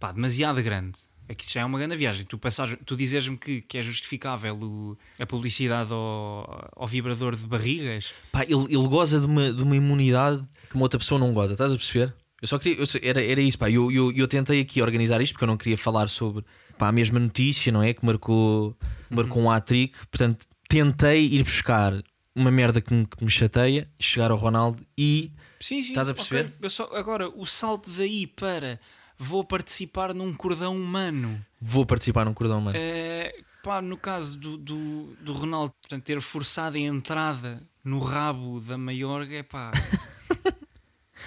pá, 0.01 0.11
demasiado 0.11 0.61
grande. 0.63 0.99
É 1.29 1.35
que 1.35 1.45
isso 1.45 1.53
já 1.55 1.61
é 1.61 1.65
uma 1.65 1.79
grande 1.79 1.95
viagem. 1.97 2.27
Tu, 2.27 2.37
passares, 2.37 2.77
tu 2.85 2.97
dizes-me 2.97 3.37
que, 3.39 3.61
que 3.61 3.79
é 3.79 3.83
justificável 3.83 4.57
o- 4.57 4.99
a 5.19 5.25
publicidade 5.25 5.93
ao, 5.93 6.69
ao 6.75 6.87
vibrador 6.89 7.37
de 7.37 7.47
barrigas. 7.47 8.13
Pá, 8.33 8.43
ele, 8.43 8.65
ele 8.69 8.89
goza 8.89 9.21
de 9.21 9.27
uma, 9.27 9.53
de 9.53 9.63
uma 9.63 9.77
imunidade 9.77 10.43
que 10.69 10.75
uma 10.75 10.85
outra 10.85 10.99
pessoa 10.99 11.21
não 11.21 11.33
goza, 11.33 11.53
estás 11.53 11.73
a 11.73 11.77
perceber? 11.77 12.13
Eu 12.43 12.49
só 12.49 12.59
queria, 12.59 12.79
eu 12.81 12.87
só- 12.87 12.99
era, 13.01 13.25
era 13.25 13.41
isso, 13.41 13.57
pá. 13.57 13.71
Eu, 13.71 13.91
eu, 13.93 14.11
eu 14.13 14.27
tentei 14.29 14.61
aqui 14.61 14.83
organizar 14.83 15.21
isto 15.23 15.33
porque 15.35 15.45
eu 15.45 15.49
não 15.49 15.57
queria 15.57 15.79
falar 15.79 16.09
sobre 16.09 16.45
pá, 16.77 16.89
a 16.89 16.93
mesma 16.93 17.21
notícia, 17.21 17.71
não 17.73 17.83
é? 17.83 17.95
Que 17.95 18.05
marcou, 18.05 18.77
marcou 19.09 19.43
um 19.43 19.51
hat-trick. 19.51 19.97
Portanto, 20.09 20.45
tentei 20.69 21.25
ir 21.25 21.45
buscar 21.45 21.95
uma 22.35 22.51
merda 22.51 22.81
que 22.81 22.93
me, 22.93 23.07
que 23.07 23.25
me 23.25 23.31
chateia, 23.31 23.89
chegar 24.01 24.31
ao 24.33 24.37
Ronaldo 24.37 24.85
e 24.99 25.31
Sim, 25.61 25.81
sim. 25.81 25.91
Estás 25.91 26.09
a 26.09 26.15
perceber? 26.15 26.53
Eu 26.61 26.69
só- 26.69 26.91
agora, 26.97 27.29
o 27.29 27.47
salto 27.47 27.89
daí 27.97 28.27
para 28.27 28.81
vou 29.17 29.45
participar 29.45 30.13
num 30.13 30.35
cordão 30.35 30.75
humano. 30.77 31.45
vou 31.61 31.87
participar 31.87 32.25
num 32.25 32.35
cordão 32.35 32.59
humano. 32.59 32.77
É, 32.77 33.33
pá, 33.63 33.81
no 33.81 33.97
caso 33.97 34.37
do, 34.37 34.57
do, 34.57 35.15
do 35.21 35.33
Ronaldo 35.33 35.73
portanto, 35.81 36.03
ter 36.03 36.21
forçado 36.21 36.77
a 36.77 36.81
entrada 36.81 37.63
no 37.85 38.01
rabo 38.01 38.59
da 38.61 38.77
Maiorga, 38.77 39.37
é 39.37 39.43
pá. 39.45 39.71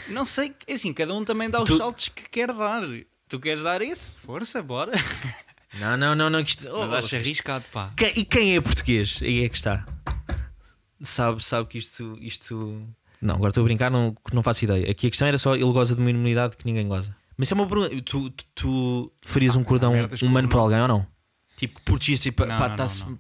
não 0.09 0.25
sei, 0.25 0.53
é 0.67 0.73
assim, 0.73 0.93
cada 0.93 1.13
um 1.13 1.23
também 1.25 1.49
dá 1.49 1.61
os 1.61 1.69
Tu- 1.69 1.77
saltos 1.77 2.09
que 2.09 2.29
quer 2.29 2.51
dar. 2.53 2.81
Tu 3.27 3.39
queres 3.39 3.63
dar 3.63 3.81
esse? 3.81 4.15
Força, 4.15 4.61
bora. 4.61 4.91
Não, 5.79 5.97
não, 5.97 6.15
não, 6.15 6.29
não. 6.29 6.39
Isto, 6.39 6.63
Mas 6.71 6.91
oh, 6.91 6.95
acho 6.95 7.15
arriscado, 7.15 7.65
pá. 7.71 7.91
Quem- 7.97 8.13
e 8.15 8.23
quem 8.23 8.55
é 8.55 8.61
português? 8.61 9.19
Aí 9.21 9.43
é 9.43 9.49
que 9.49 9.57
está. 9.57 9.85
Sabe, 11.01 11.43
sabe 11.43 11.67
que 11.67 11.77
isto, 11.77 12.17
isto. 12.21 12.81
Não, 13.21 13.35
agora 13.35 13.49
estou 13.49 13.61
a 13.61 13.65
brincar, 13.65 13.91
não, 13.91 14.15
não 14.31 14.41
faço 14.41 14.63
ideia. 14.63 14.89
Aqui 14.89 15.07
a 15.07 15.09
questão 15.09 15.27
era 15.27 15.37
só 15.37 15.53
ele 15.55 15.63
goza 15.73 15.93
de 15.95 16.01
uma 16.01 16.09
imunidade 16.09 16.55
que 16.55 16.65
ninguém 16.65 16.87
goza. 16.87 17.15
Mas 17.37 17.47
isso 17.47 17.53
é 17.53 17.57
uma 17.57 17.67
pergunta. 17.67 17.89
Tu, 18.03 18.29
tu, 18.29 18.45
tu 18.55 19.11
farias 19.21 19.55
um 19.55 19.63
cordão 19.63 19.93
humano 20.23 20.47
para 20.47 20.59
alguém 20.59 20.81
ou 20.81 20.87
não? 20.87 21.07
Tipo, 21.57 21.79
que 21.79 21.85
protegiste 21.85 22.29
tipo, 22.29 22.45
Não, 22.45 22.57
pá, 22.57 22.69
não, 22.69 22.75
tá-se- 22.75 23.01
não, 23.03 23.09
não. 23.09 23.19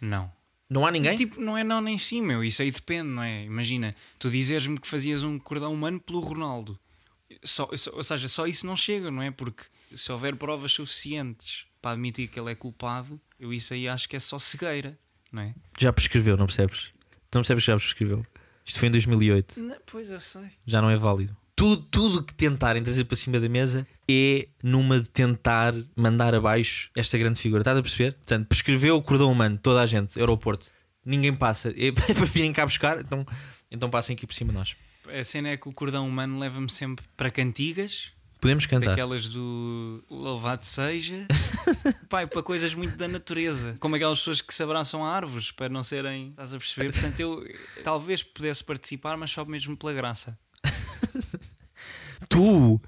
Não. 0.00 0.32
Não 0.68 0.86
há 0.86 0.90
ninguém? 0.90 1.16
Tipo, 1.16 1.40
não 1.40 1.56
é 1.56 1.62
não 1.64 1.80
nem 1.80 1.96
sim, 1.98 2.20
meu. 2.22 2.42
Isso 2.44 2.62
aí 2.62 2.70
depende, 2.70 3.08
não 3.08 3.22
é? 3.22 3.44
Imagina, 3.44 3.94
tu 4.18 4.28
dizes-me 4.30 4.78
que 4.78 4.86
fazias 4.88 5.22
um 5.22 5.38
cordão 5.38 5.72
humano 5.72 6.00
pelo 6.00 6.20
Ronaldo. 6.20 6.78
Só, 7.44 7.68
só- 7.76 7.92
ou 7.92 8.02
seja, 8.04 8.28
só 8.28 8.46
isso 8.46 8.66
não 8.66 8.76
chega, 8.76 9.10
não 9.10 9.22
é? 9.22 9.30
Porque 9.30 9.64
se 9.94 10.10
houver 10.12 10.36
provas 10.36 10.72
suficientes 10.72 11.66
para 11.82 11.92
admitir 11.92 12.28
que 12.28 12.38
ele 12.40 12.50
é 12.50 12.54
culpado, 12.54 13.20
eu 13.38 13.52
isso 13.52 13.74
aí 13.74 13.88
acho 13.88 14.08
que 14.08 14.16
é 14.16 14.20
só 14.20 14.38
cegueira, 14.38 14.98
não 15.30 15.42
é? 15.42 15.52
Já 15.78 15.92
prescreveu, 15.92 16.36
não 16.36 16.46
percebes? 16.46 16.90
Tu 17.30 17.36
não 17.36 17.42
percebes 17.42 17.64
que 17.64 17.70
já 17.72 17.76
prescreveu? 17.76 18.26
Isto 18.64 18.78
foi 18.80 18.88
em 18.88 18.92
2008. 18.92 19.60
Não, 19.60 19.76
pois 19.86 20.10
eu 20.10 20.18
sei. 20.20 20.48
Já 20.66 20.80
não 20.82 20.90
é 20.90 20.96
válido. 20.96 21.36
Tudo, 21.56 21.82
tudo 21.90 22.22
que 22.22 22.34
tentarem 22.34 22.82
trazer 22.82 23.04
para 23.04 23.16
cima 23.16 23.40
da 23.40 23.48
mesa 23.48 23.86
é 24.06 24.46
numa 24.62 25.00
de 25.00 25.08
tentar 25.08 25.72
mandar 25.96 26.34
abaixo 26.34 26.90
esta 26.94 27.16
grande 27.16 27.40
figura. 27.40 27.62
Estás 27.62 27.78
a 27.78 27.82
perceber? 27.82 28.12
Portanto, 28.12 28.46
prescreveu 28.46 28.94
o 28.94 29.02
cordão 29.02 29.32
humano, 29.32 29.58
toda 29.60 29.80
a 29.80 29.86
gente, 29.86 30.18
aeroporto. 30.18 30.66
Ninguém 31.02 31.34
passa. 31.34 31.72
É 31.78 31.90
para 31.90 32.26
virem 32.26 32.52
cá 32.52 32.66
buscar, 32.66 33.00
então, 33.00 33.26
então 33.70 33.88
passem 33.88 34.14
aqui 34.14 34.26
por 34.26 34.34
cima 34.34 34.52
de 34.52 34.58
nós. 34.58 34.76
A 35.08 35.24
cena 35.24 35.48
é 35.48 35.56
que 35.56 35.66
o 35.66 35.72
cordão 35.72 36.06
humano 36.06 36.38
leva-me 36.38 36.68
sempre 36.68 37.06
para 37.16 37.30
cantigas 37.30 38.12
Podemos 38.40 38.66
cantar. 38.66 38.90
Daquelas 38.90 39.28
do 39.28 40.04
louvado 40.10 40.64
seja, 40.64 41.26
pai, 42.08 42.26
para 42.26 42.42
coisas 42.42 42.74
muito 42.74 42.96
da 42.96 43.08
natureza, 43.08 43.76
como 43.80 43.96
aquelas 43.96 44.18
pessoas 44.18 44.40
que 44.42 44.52
se 44.52 44.62
abraçam 44.62 45.04
a 45.04 45.10
árvores 45.10 45.50
para 45.50 45.68
não 45.68 45.82
serem, 45.82 46.30
estás 46.30 46.52
a 46.52 46.58
perceber? 46.58 46.92
Portanto, 46.92 47.18
eu 47.18 47.44
talvez 47.82 48.22
pudesse 48.22 48.62
participar, 48.62 49.16
mas 49.16 49.30
só 49.30 49.44
mesmo 49.44 49.76
pela 49.76 49.92
graça. 49.94 50.38
Tu, 52.28 52.80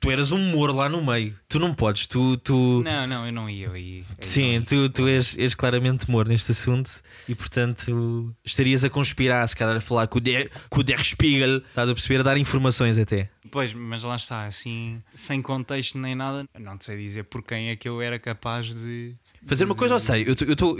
tu 0.00 0.10
eras 0.10 0.32
um 0.32 0.38
moro 0.50 0.72
lá 0.72 0.88
no 0.88 1.04
meio. 1.04 1.34
Tu 1.48 1.58
não 1.58 1.74
podes, 1.74 2.06
tu. 2.06 2.36
tu... 2.36 2.82
Não, 2.84 3.06
não, 3.06 3.26
eu 3.26 3.32
não 3.32 3.50
ia, 3.50 3.66
eu 3.66 3.76
ia. 3.76 3.98
eu 4.00 4.04
Sim, 4.20 4.58
não 4.58 4.64
tu, 4.64 4.88
tu 4.90 5.08
és, 5.08 5.36
és 5.38 5.54
claramente 5.54 6.10
moro 6.10 6.28
neste 6.28 6.52
assunto 6.52 6.90
e 7.28 7.34
portanto 7.34 8.34
estarias 8.44 8.84
a 8.84 8.90
conspirar, 8.90 9.46
se 9.48 9.56
calhar 9.56 9.76
a 9.76 9.80
falar 9.80 10.06
com 10.06 10.18
o 10.18 10.20
Der, 10.20 10.50
com 10.68 10.80
o 10.80 10.82
Der 10.84 11.02
Spiegel, 11.04 11.58
estás 11.58 11.88
a 11.90 11.94
perceber, 11.94 12.20
a 12.20 12.22
dar 12.24 12.36
informações 12.36 12.98
até. 12.98 13.30
Pois, 13.50 13.72
mas 13.72 14.02
lá 14.02 14.16
está, 14.16 14.44
assim, 14.44 15.00
sem 15.14 15.40
contexto 15.40 15.98
nem 15.98 16.14
nada, 16.14 16.44
não 16.58 16.76
te 16.76 16.84
sei 16.84 16.96
dizer 16.98 17.24
por 17.24 17.42
quem 17.42 17.70
é 17.70 17.76
que 17.76 17.88
eu 17.88 18.02
era 18.02 18.18
capaz 18.18 18.74
de. 18.74 19.14
Fazer 19.46 19.64
uma 19.64 19.74
coisa, 19.74 19.94
ou 19.94 20.00
seja, 20.00 20.28
eu 20.28 20.32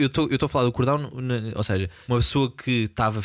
estou 0.07 0.47
a 0.47 0.49
falar 0.49 0.65
do 0.65 0.73
cordão, 0.73 1.11
ou 1.55 1.63
seja, 1.63 1.89
uma 2.09 2.19
pessoa 2.19 2.51
que 2.51 2.83
estava 2.83 3.23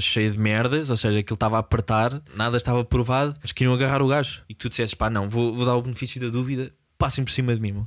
cheia 0.00 0.30
de 0.30 0.38
merdas, 0.38 0.88
ou 0.90 0.96
seja, 0.96 1.18
aquilo 1.18 1.34
estava 1.34 1.56
a 1.56 1.60
apertar, 1.60 2.22
nada 2.34 2.56
estava 2.56 2.84
provado, 2.84 3.36
mas 3.42 3.52
queriam 3.52 3.74
agarrar 3.74 4.00
o 4.00 4.08
gajo 4.08 4.42
e 4.48 4.54
que 4.54 4.60
tu 4.60 4.68
dissesses, 4.70 4.94
pá, 4.94 5.10
não, 5.10 5.28
vou, 5.28 5.54
vou 5.54 5.66
dar 5.66 5.76
o 5.76 5.82
benefício 5.82 6.20
da 6.20 6.28
dúvida, 6.28 6.72
passem 6.96 7.24
por 7.24 7.30
cima 7.30 7.54
de 7.54 7.60
mim. 7.60 7.72
meu. 7.72 7.86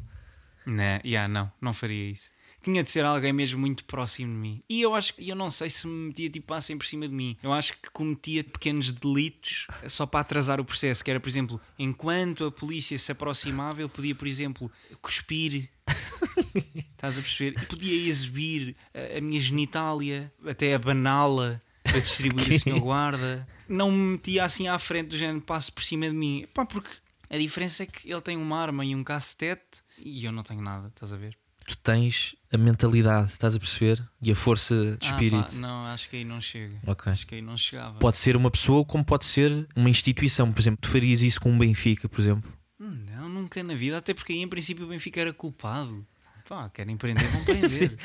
Né, 0.68 1.02
yeah, 1.04 1.28
não, 1.28 1.52
não 1.60 1.74
faria 1.74 2.12
isso. 2.12 2.30
Tinha 2.68 2.84
de 2.84 2.92
ser 2.92 3.06
alguém 3.06 3.32
mesmo 3.32 3.58
muito 3.58 3.86
próximo 3.86 4.34
de 4.34 4.38
mim. 4.38 4.62
E 4.68 4.82
eu 4.82 4.94
acho 4.94 5.14
que 5.14 5.30
eu 5.30 5.38
não 5.38 5.50
sei 5.50 5.70
se 5.70 5.88
me 5.88 6.08
metia 6.08 6.30
tipo 6.30 6.48
passem 6.48 6.78
por 6.78 6.86
cima 6.86 7.08
de 7.08 7.14
mim. 7.14 7.38
Eu 7.42 7.54
acho 7.54 7.72
que 7.72 7.90
cometia 7.92 8.44
pequenos 8.44 8.92
delitos 8.92 9.68
só 9.88 10.06
para 10.06 10.20
atrasar 10.20 10.60
o 10.60 10.66
processo. 10.66 11.02
Que 11.02 11.10
era, 11.10 11.18
por 11.18 11.30
exemplo, 11.30 11.62
enquanto 11.80 12.44
a 12.44 12.52
polícia 12.52 12.98
se 13.00 13.10
aproximava, 13.10 13.80
eu 13.80 13.88
podia, 13.88 14.14
por 14.14 14.28
exemplo, 14.28 14.70
cuspir. 15.02 15.70
Estás 16.92 17.18
a 17.18 17.22
perceber? 17.22 17.58
E 17.58 17.66
podia 17.68 18.10
exibir 18.10 18.76
a, 18.94 19.18
a 19.18 19.22
minha 19.22 19.40
genitália, 19.40 20.30
até 20.46 20.74
abaná-la 20.74 21.62
para 21.84 22.02
distribuir 22.02 22.52
o 22.52 22.60
senhor 22.60 22.82
guarda. 22.82 23.48
Não 23.70 23.90
me 23.90 24.12
metia 24.12 24.44
assim 24.44 24.68
à 24.68 24.78
frente 24.78 25.08
do 25.08 25.18
género 25.18 25.40
passe 25.40 25.72
por 25.72 25.86
cima 25.86 26.10
de 26.10 26.16
mim. 26.16 26.46
Pá, 26.54 26.66
porque 26.66 26.90
a 27.30 27.38
diferença 27.38 27.84
é 27.84 27.86
que 27.86 28.12
ele 28.12 28.20
tem 28.20 28.36
uma 28.36 28.60
arma 28.60 28.84
e 28.84 28.94
um 28.94 29.06
cacetete 29.06 29.88
e 29.98 30.26
eu 30.26 30.34
não 30.34 30.44
tenho 30.44 30.62
nada, 30.62 30.90
estás 30.90 31.14
a 31.14 31.18
ver? 31.18 31.38
Tu 31.68 31.76
tens 31.80 32.34
a 32.52 32.58
mentalidade, 32.58 33.28
estás 33.28 33.54
a 33.54 33.60
perceber? 33.60 34.02
E 34.22 34.32
a 34.32 34.36
força 34.36 34.74
de 34.98 35.06
Ah, 35.06 35.12
espírito. 35.12 35.52
pá, 35.52 35.60
não, 35.60 35.86
acho 35.88 36.08
que 36.10 36.16
aí 36.16 36.24
não 36.24 36.40
chega. 36.40 36.78
Ok. 36.88 37.12
Acho 37.12 37.28
que 37.28 37.36
aí 37.36 37.42
não 37.42 37.58
chegava. 37.58 38.00
Pode 38.00 38.16
ser 38.16 38.38
uma 38.38 38.50
pessoa, 38.50 38.86
como 38.86 39.04
pode 39.04 39.26
ser 39.26 39.68
uma 39.76 39.90
instituição. 39.90 40.50
Por 40.50 40.62
exemplo, 40.62 40.80
tu 40.82 40.88
farias 40.88 41.22
isso 41.22 41.42
com 41.42 41.52
um 41.52 41.58
Benfica, 41.60 42.08
por 42.08 42.22
exemplo. 42.22 42.50
Hum, 42.80 43.04
Não, 43.12 43.28
nunca 43.28 43.62
na 43.64 43.76
vida, 43.76 43.98
até 43.98 44.14
porque 44.14 44.32
aí 44.32 44.40
em 44.40 44.48
princípio 44.48 44.86
o 44.86 44.88
Benfica 44.88 45.20
era 45.20 45.34
culpado. 45.34 46.08
Pá, 46.48 46.70
querem 46.70 46.96
prender, 46.96 47.28
vão 47.30 47.44
prender. 47.44 47.98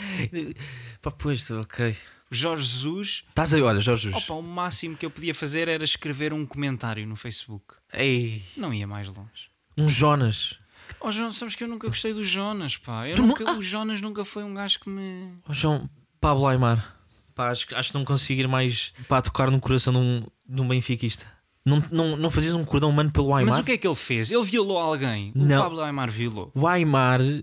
Pá, 1.00 1.12
pois, 1.12 1.48
ok. 1.48 1.96
Jorge 2.32 2.64
Jesus, 2.66 3.24
Estás 3.28 3.54
aí, 3.54 3.62
olha, 3.62 3.80
Jorge 3.80 4.08
Jesus. 4.08 4.24
opa, 4.24 4.34
o 4.34 4.42
máximo 4.42 4.96
que 4.96 5.06
eu 5.06 5.10
podia 5.10 5.34
fazer 5.34 5.68
era 5.68 5.84
escrever 5.84 6.32
um 6.32 6.44
comentário 6.44 7.06
no 7.06 7.14
Facebook. 7.14 7.74
Ei, 7.92 8.42
Não 8.56 8.74
ia 8.74 8.86
mais 8.88 9.06
longe. 9.06 9.50
um 9.78 9.88
Jonas. 9.88 10.58
Oh, 11.00 11.10
Jonas, 11.10 11.36
sabes 11.36 11.54
que 11.54 11.64
eu 11.64 11.68
nunca 11.68 11.88
gostei 11.88 12.12
do 12.12 12.22
Jonas, 12.24 12.76
pá. 12.76 13.08
Eu 13.08 13.16
nunca- 13.18 13.44
nu- 13.44 13.58
O 13.58 13.62
Jonas 13.62 14.00
nunca 14.00 14.24
foi 14.24 14.44
um 14.44 14.54
gajo 14.54 14.80
que 14.80 14.88
me. 14.88 15.32
Oh, 15.48 15.52
João, 15.52 15.88
Pablo 16.20 16.46
Aymar. 16.46 16.96
Pá, 17.34 17.50
acho, 17.50 17.66
que- 17.66 17.74
acho 17.74 17.90
que 17.92 17.98
não 17.98 18.04
consigo 18.04 18.40
ir 18.40 18.48
mais 18.48 18.92
para 19.08 19.22
tocar 19.22 19.50
no 19.50 19.58
coração 19.60 19.92
de 19.92 19.98
um, 19.98 20.26
de 20.48 20.60
um 20.62 20.68
benfiquista. 20.68 21.26
Não, 21.64 21.82
não, 21.92 22.16
não 22.16 22.30
fazias 22.30 22.54
um 22.54 22.64
cordão 22.64 22.90
humano 22.90 23.10
pelo 23.12 23.32
Aymar? 23.34 23.54
Mas 23.54 23.62
o 23.62 23.64
que 23.64 23.72
é 23.72 23.78
que 23.78 23.86
ele 23.86 23.94
fez? 23.94 24.30
Ele 24.32 24.42
violou 24.44 24.78
alguém. 24.78 25.32
O 25.34 25.44
Não. 25.44 25.62
Pablo 25.62 25.80
Aymar 25.80 26.10
violou. 26.10 26.50
O 26.54 26.66
Aymar 26.66 27.20
eh, 27.22 27.42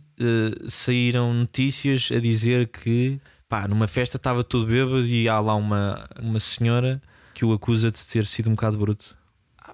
saíram 0.68 1.34
notícias 1.34 2.10
a 2.14 2.20
dizer 2.20 2.68
que 2.68 3.20
pá, 3.48 3.68
numa 3.68 3.88
festa 3.88 4.18
estava 4.18 4.44
todo 4.44 4.66
bêbado 4.66 5.06
e 5.08 5.28
há 5.30 5.40
lá 5.40 5.56
uma, 5.56 6.08
uma 6.22 6.40
senhora 6.40 7.02
que 7.34 7.46
o 7.46 7.54
acusa 7.54 7.90
de 7.90 8.06
ter 8.06 8.26
sido 8.26 8.50
um 8.50 8.56
bocado 8.56 8.78
bruto. 8.78 9.18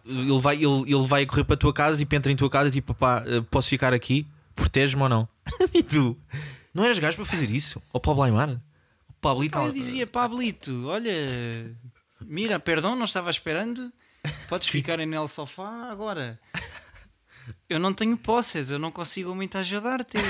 Ele 0.05 0.39
vai, 0.39 0.55
ele, 0.55 0.83
ele 0.85 1.07
vai 1.07 1.25
correr 1.25 1.43
para 1.43 1.55
a 1.55 1.57
tua 1.57 1.73
casa 1.73 2.01
e 2.01 2.15
entra 2.15 2.31
em 2.31 2.35
tua 2.35 2.49
casa 2.49 2.69
tipo, 2.69 2.93
pá, 2.93 3.23
eh, 3.25 3.41
posso 3.49 3.69
ficar 3.69 3.93
aqui? 3.93 4.27
Protege-me 4.55 5.03
ou 5.03 5.09
não? 5.09 5.27
e 5.73 5.81
tu? 5.81 6.17
Não 6.73 6.83
eras 6.83 6.99
gajo 6.99 7.17
para 7.17 7.25
fazer 7.25 7.49
isso? 7.49 7.81
O 7.91 7.99
Pablo 7.99 8.23
Aymar? 8.23 8.61
O 9.09 9.13
Pablito 9.13 9.57
Pá, 9.57 9.65
eu 9.65 9.71
dizia, 9.71 10.05
Pablito, 10.05 10.87
olha, 10.87 11.75
mira, 12.21 12.59
perdão, 12.59 12.95
não 12.95 13.05
estava 13.05 13.31
esperando. 13.31 13.91
Podes 14.47 14.67
ficar 14.67 14.99
aí 14.99 15.05
no 15.05 15.27
sofá 15.27 15.89
agora. 15.89 16.39
Eu 17.69 17.79
não 17.79 17.93
tenho 17.93 18.17
posses, 18.17 18.71
eu 18.71 18.79
não 18.79 18.91
consigo 18.91 19.33
muito 19.33 19.57
ajudar-te. 19.57 20.17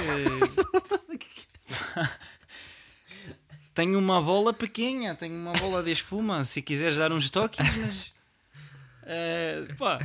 tenho 3.74 4.00
uma 4.00 4.22
bola 4.22 4.54
pequena, 4.54 5.16
tenho 5.16 5.36
uma 5.36 5.54
bola 5.54 5.84
de 5.84 5.92
espuma. 5.92 6.44
Se 6.44 6.62
quiseres 6.62 6.98
dar 6.98 7.12
uns 7.12 7.30
toques, 7.30 7.78
mas. 7.78 8.15
Eh, 9.06 9.68
pá, 9.78 10.00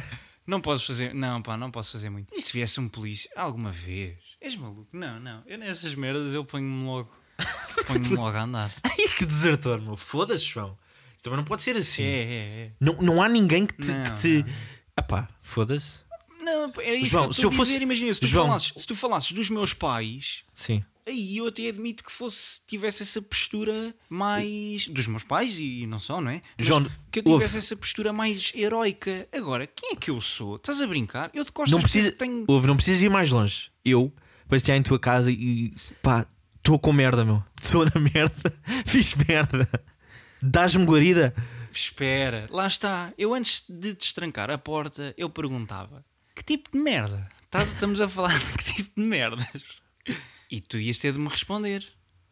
não 0.46 0.60
posso 0.60 0.86
fazer. 0.86 1.14
Não, 1.14 1.40
pá, 1.42 1.56
não 1.56 1.70
posso 1.70 1.92
fazer 1.92 2.10
muito. 2.10 2.28
E 2.34 2.40
se 2.40 2.52
viesse 2.52 2.78
um 2.80 2.88
polícia 2.88 3.30
alguma 3.36 3.70
vez? 3.70 4.16
És 4.40 4.56
maluco? 4.56 4.88
Não, 4.92 5.18
não. 5.20 5.42
Eu 5.46 5.58
nessas 5.58 5.94
merdas 5.94 6.32
eu 6.34 6.44
ponho-me 6.44 6.84
logo. 6.86 7.10
Ponho-me 7.86 8.16
logo 8.16 8.36
a 8.36 8.42
andar. 8.42 8.74
Ai, 8.82 9.08
que 9.16 9.24
desertor, 9.24 9.80
meu. 9.80 9.96
Foda-se, 9.96 10.44
João. 10.44 10.76
Isto 11.16 11.24
também 11.24 11.38
não 11.38 11.44
pode 11.44 11.62
ser 11.62 11.76
assim. 11.76 12.02
É, 12.02 12.06
é, 12.06 12.66
é. 12.66 12.72
Não, 12.78 12.94
não 13.00 13.22
há 13.22 13.28
ninguém 13.28 13.66
que 13.66 13.74
te. 13.74 13.90
Não, 13.90 14.04
que 14.04 14.20
te... 14.20 14.44
Ah 14.96 15.02
pá, 15.02 15.28
foda-se. 15.42 16.00
Não, 16.42 16.72
era 16.78 16.94
isso 16.96 17.10
João, 17.10 17.24
que 17.24 17.28
eu 17.30 17.32
se 17.34 17.40
estou 17.40 17.50
eu 17.52 17.56
fosse- 17.56 17.72
dizer. 17.72 17.82
Imagina, 17.82 18.12
se 18.14 18.20
tu, 18.20 18.26
João. 18.26 18.46
falasses, 18.46 18.72
se 18.76 18.86
tu 18.86 18.94
falasses 18.94 19.32
dos 19.32 19.48
meus 19.50 19.72
pais, 19.74 20.44
Sim. 20.54 20.84
Aí 21.06 21.36
eu 21.38 21.46
até 21.46 21.68
admito 21.68 22.02
que 22.04 22.12
fosse, 22.12 22.60
tivesse 22.66 23.02
essa 23.02 23.20
postura 23.22 23.94
mais. 24.08 24.88
dos 24.88 25.06
meus 25.06 25.24
pais 25.24 25.58
e 25.58 25.86
não 25.86 25.98
só, 25.98 26.20
não 26.20 26.30
é? 26.30 26.40
Mas 26.58 26.66
João, 26.66 26.84
que 27.10 27.20
eu 27.20 27.24
ouve. 27.26 27.44
tivesse 27.44 27.58
essa 27.58 27.76
postura 27.76 28.12
mais 28.12 28.52
heroica. 28.54 29.28
Agora, 29.32 29.66
quem 29.66 29.92
é 29.92 29.96
que 29.96 30.10
eu 30.10 30.20
sou? 30.20 30.56
Estás 30.56 30.80
a 30.80 30.86
brincar? 30.86 31.30
Eu 31.34 31.44
de 31.44 31.52
costas 31.52 31.72
Não 31.72 31.80
precisa, 31.80 32.12
tenho. 32.12 32.44
ouve, 32.48 32.66
não 32.66 32.76
precisas 32.76 33.02
ir 33.02 33.10
mais 33.10 33.30
longe. 33.30 33.70
Eu 33.84 34.12
parecia 34.48 34.76
em 34.76 34.82
tua 34.82 34.98
casa 34.98 35.30
e 35.30 35.72
pá, 36.02 36.26
estou 36.56 36.78
com 36.78 36.92
merda, 36.92 37.24
meu. 37.24 37.42
Estou 37.60 37.84
na 37.84 38.00
merda. 38.00 38.34
Fiz 38.86 39.14
merda. 39.14 39.68
Dás-me 40.42 40.84
guarida. 40.84 41.34
Espera, 41.72 42.48
lá 42.50 42.66
está. 42.66 43.12
Eu 43.16 43.32
antes 43.34 43.62
de 43.68 43.94
destrancar 43.94 44.50
a 44.50 44.58
porta, 44.58 45.14
eu 45.16 45.30
perguntava: 45.30 46.04
que 46.34 46.42
tipo 46.42 46.70
de 46.72 46.78
merda? 46.78 47.28
Estás- 47.44 47.72
Estamos 47.72 48.00
a 48.00 48.08
falar 48.08 48.38
de 48.38 48.44
que 48.56 48.64
tipo 48.74 49.00
de 49.00 49.06
merdas? 49.06 49.46
E 50.50 50.60
tu 50.60 50.78
ias 50.78 50.98
ter 50.98 51.12
de 51.12 51.18
me 51.18 51.28
responder. 51.28 51.84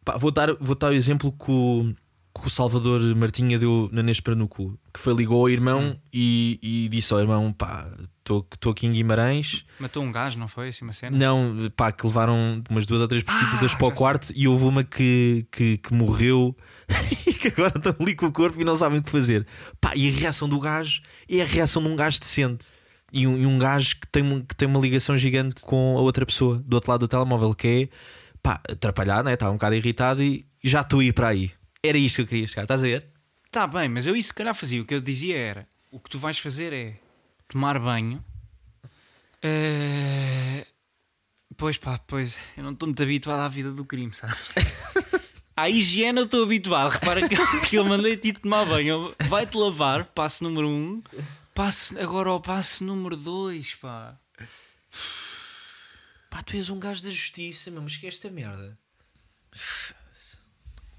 Pá, 0.03 0.17
vou, 0.17 0.31
dar, 0.31 0.53
vou 0.55 0.75
dar 0.75 0.91
o 0.91 0.93
exemplo 0.93 1.31
que 1.31 1.51
o, 1.51 1.93
que 2.39 2.47
o 2.47 2.49
Salvador 2.49 3.01
Martinha 3.15 3.57
deu 3.57 3.89
na 3.91 4.03
Nespera 4.03 4.35
no 4.35 4.47
cu. 4.47 4.77
Que 4.93 4.99
foi 4.99 5.13
ligou 5.13 5.41
ao 5.41 5.49
irmão 5.49 5.99
e, 6.11 6.59
e 6.61 6.89
disse 6.89 7.13
ao 7.13 7.19
irmão: 7.19 7.53
pá, 7.53 7.89
estou 8.19 8.71
aqui 8.71 8.87
em 8.87 8.93
Guimarães. 8.93 9.65
Matou 9.79 10.03
um 10.03 10.11
gajo, 10.11 10.37
não 10.37 10.47
foi 10.47 10.69
assim 10.69 10.83
uma 10.83 10.93
cena? 10.93 11.17
Não, 11.17 11.55
pá, 11.75 11.91
que 11.91 12.05
levaram 12.05 12.61
umas 12.69 12.85
duas 12.85 13.01
ou 13.01 13.07
três 13.07 13.23
prostitutas 13.23 13.73
Ah, 13.73 13.77
para 13.77 13.87
o 13.87 13.91
quarto 13.91 14.33
e 14.35 14.47
houve 14.47 14.65
uma 14.65 14.83
que, 14.83 15.45
que, 15.51 15.77
que 15.77 15.93
morreu 15.93 16.55
e 17.25 17.33
que 17.33 17.47
agora 17.49 17.73
estão 17.75 17.95
ali 17.99 18.15
com 18.15 18.25
o 18.25 18.31
corpo 18.31 18.59
e 18.59 18.65
não 18.65 18.75
sabem 18.75 18.99
o 18.99 19.03
que 19.03 19.09
fazer. 19.09 19.45
Pá, 19.79 19.93
e 19.95 20.09
a 20.09 20.11
reação 20.11 20.49
do 20.49 20.59
gajo 20.59 21.01
é 21.29 21.41
a 21.41 21.45
reação 21.45 21.81
de 21.81 21.87
um 21.87 21.95
gajo 21.95 22.19
decente. 22.19 22.65
E 23.11 23.25
um, 23.25 23.37
e 23.37 23.45
um 23.45 23.57
gajo 23.57 23.95
que 23.99 24.07
tem, 24.07 24.41
que 24.43 24.55
tem 24.55 24.67
uma 24.67 24.79
ligação 24.79 25.17
gigante 25.17 25.61
com 25.61 25.97
a 25.97 26.01
outra 26.01 26.25
pessoa 26.25 26.59
do 26.59 26.73
outro 26.75 26.91
lado 26.91 27.01
do 27.01 27.07
telemóvel, 27.07 27.53
que 27.53 27.67
é 27.67 27.89
pá, 28.41 28.61
atrapalhado, 28.69 29.25
né? 29.25 29.33
Está 29.33 29.49
um 29.49 29.53
bocado 29.53 29.75
irritado 29.75 30.21
e 30.23 30.45
já 30.63 30.81
estou 30.81 30.99
a 30.99 31.03
ir 31.03 31.13
para 31.13 31.29
aí. 31.29 31.51
Era 31.83 31.97
isto 31.97 32.17
que 32.17 32.21
eu 32.21 32.27
queria 32.27 32.47
chegar, 32.47 32.63
estás 32.63 32.81
a 32.81 32.85
ver? 32.85 33.07
Tá 33.51 33.65
bem, 33.65 33.89
mas 33.89 34.05
eu 34.05 34.15
isso 34.15 34.27
se 34.27 34.33
calhar 34.33 34.53
fazia. 34.53 34.81
O 34.81 34.85
que 34.85 34.93
eu 34.93 35.01
dizia 35.01 35.37
era: 35.37 35.67
o 35.91 35.99
que 35.99 36.09
tu 36.09 36.19
vais 36.19 36.37
fazer 36.37 36.71
é 36.73 36.93
tomar 37.47 37.79
banho. 37.79 38.23
Eh, 39.41 40.65
Pois 41.59 41.77
pá, 41.77 41.99
pois 42.07 42.37
eu 42.55 42.63
não 42.63 42.71
estou 42.71 42.87
muito 42.87 43.03
habituado 43.03 43.41
à 43.41 43.49
vida 43.49 43.71
do 43.71 43.83
crime, 43.83 44.13
sabes? 44.13 44.55
À 45.57 45.69
higiene 45.69 46.19
eu 46.19 46.23
estou 46.23 46.43
habituado. 46.43 46.89
Repara 46.89 47.27
que 47.27 47.35
eu, 47.35 47.61
que 47.63 47.75
eu 47.75 47.83
mandei-te 47.83 48.31
tomar 48.31 48.63
banho. 48.65 49.13
Vai-te 49.27 49.57
lavar, 49.57 50.05
passo 50.05 50.41
número 50.41 50.69
um. 50.69 51.03
Passo, 51.59 51.99
agora 51.99 52.29
ao 52.29 52.39
passo 52.39 52.85
número 52.85 53.17
dois, 53.17 53.75
pá. 53.75 54.17
Pá, 56.29 56.41
tu 56.41 56.55
és 56.55 56.69
um 56.69 56.79
gajo 56.79 57.03
da 57.03 57.11
justiça, 57.11 57.69
meu, 57.69 57.81
mas 57.81 57.97
que 57.97 58.05
é 58.05 58.09
esta 58.09 58.29
merda? 58.29 58.79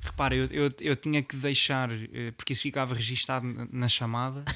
Repara, 0.03 0.35
eu, 0.35 0.45
eu, 0.49 0.71
eu 0.81 0.95
tinha 0.97 1.23
que 1.23 1.35
deixar, 1.35 1.91
eh, 1.91 2.33
porque 2.33 2.53
isso 2.53 2.61
ficava 2.61 2.95
registado 2.95 3.47
na- 3.73 3.89
chamada. 3.89 4.45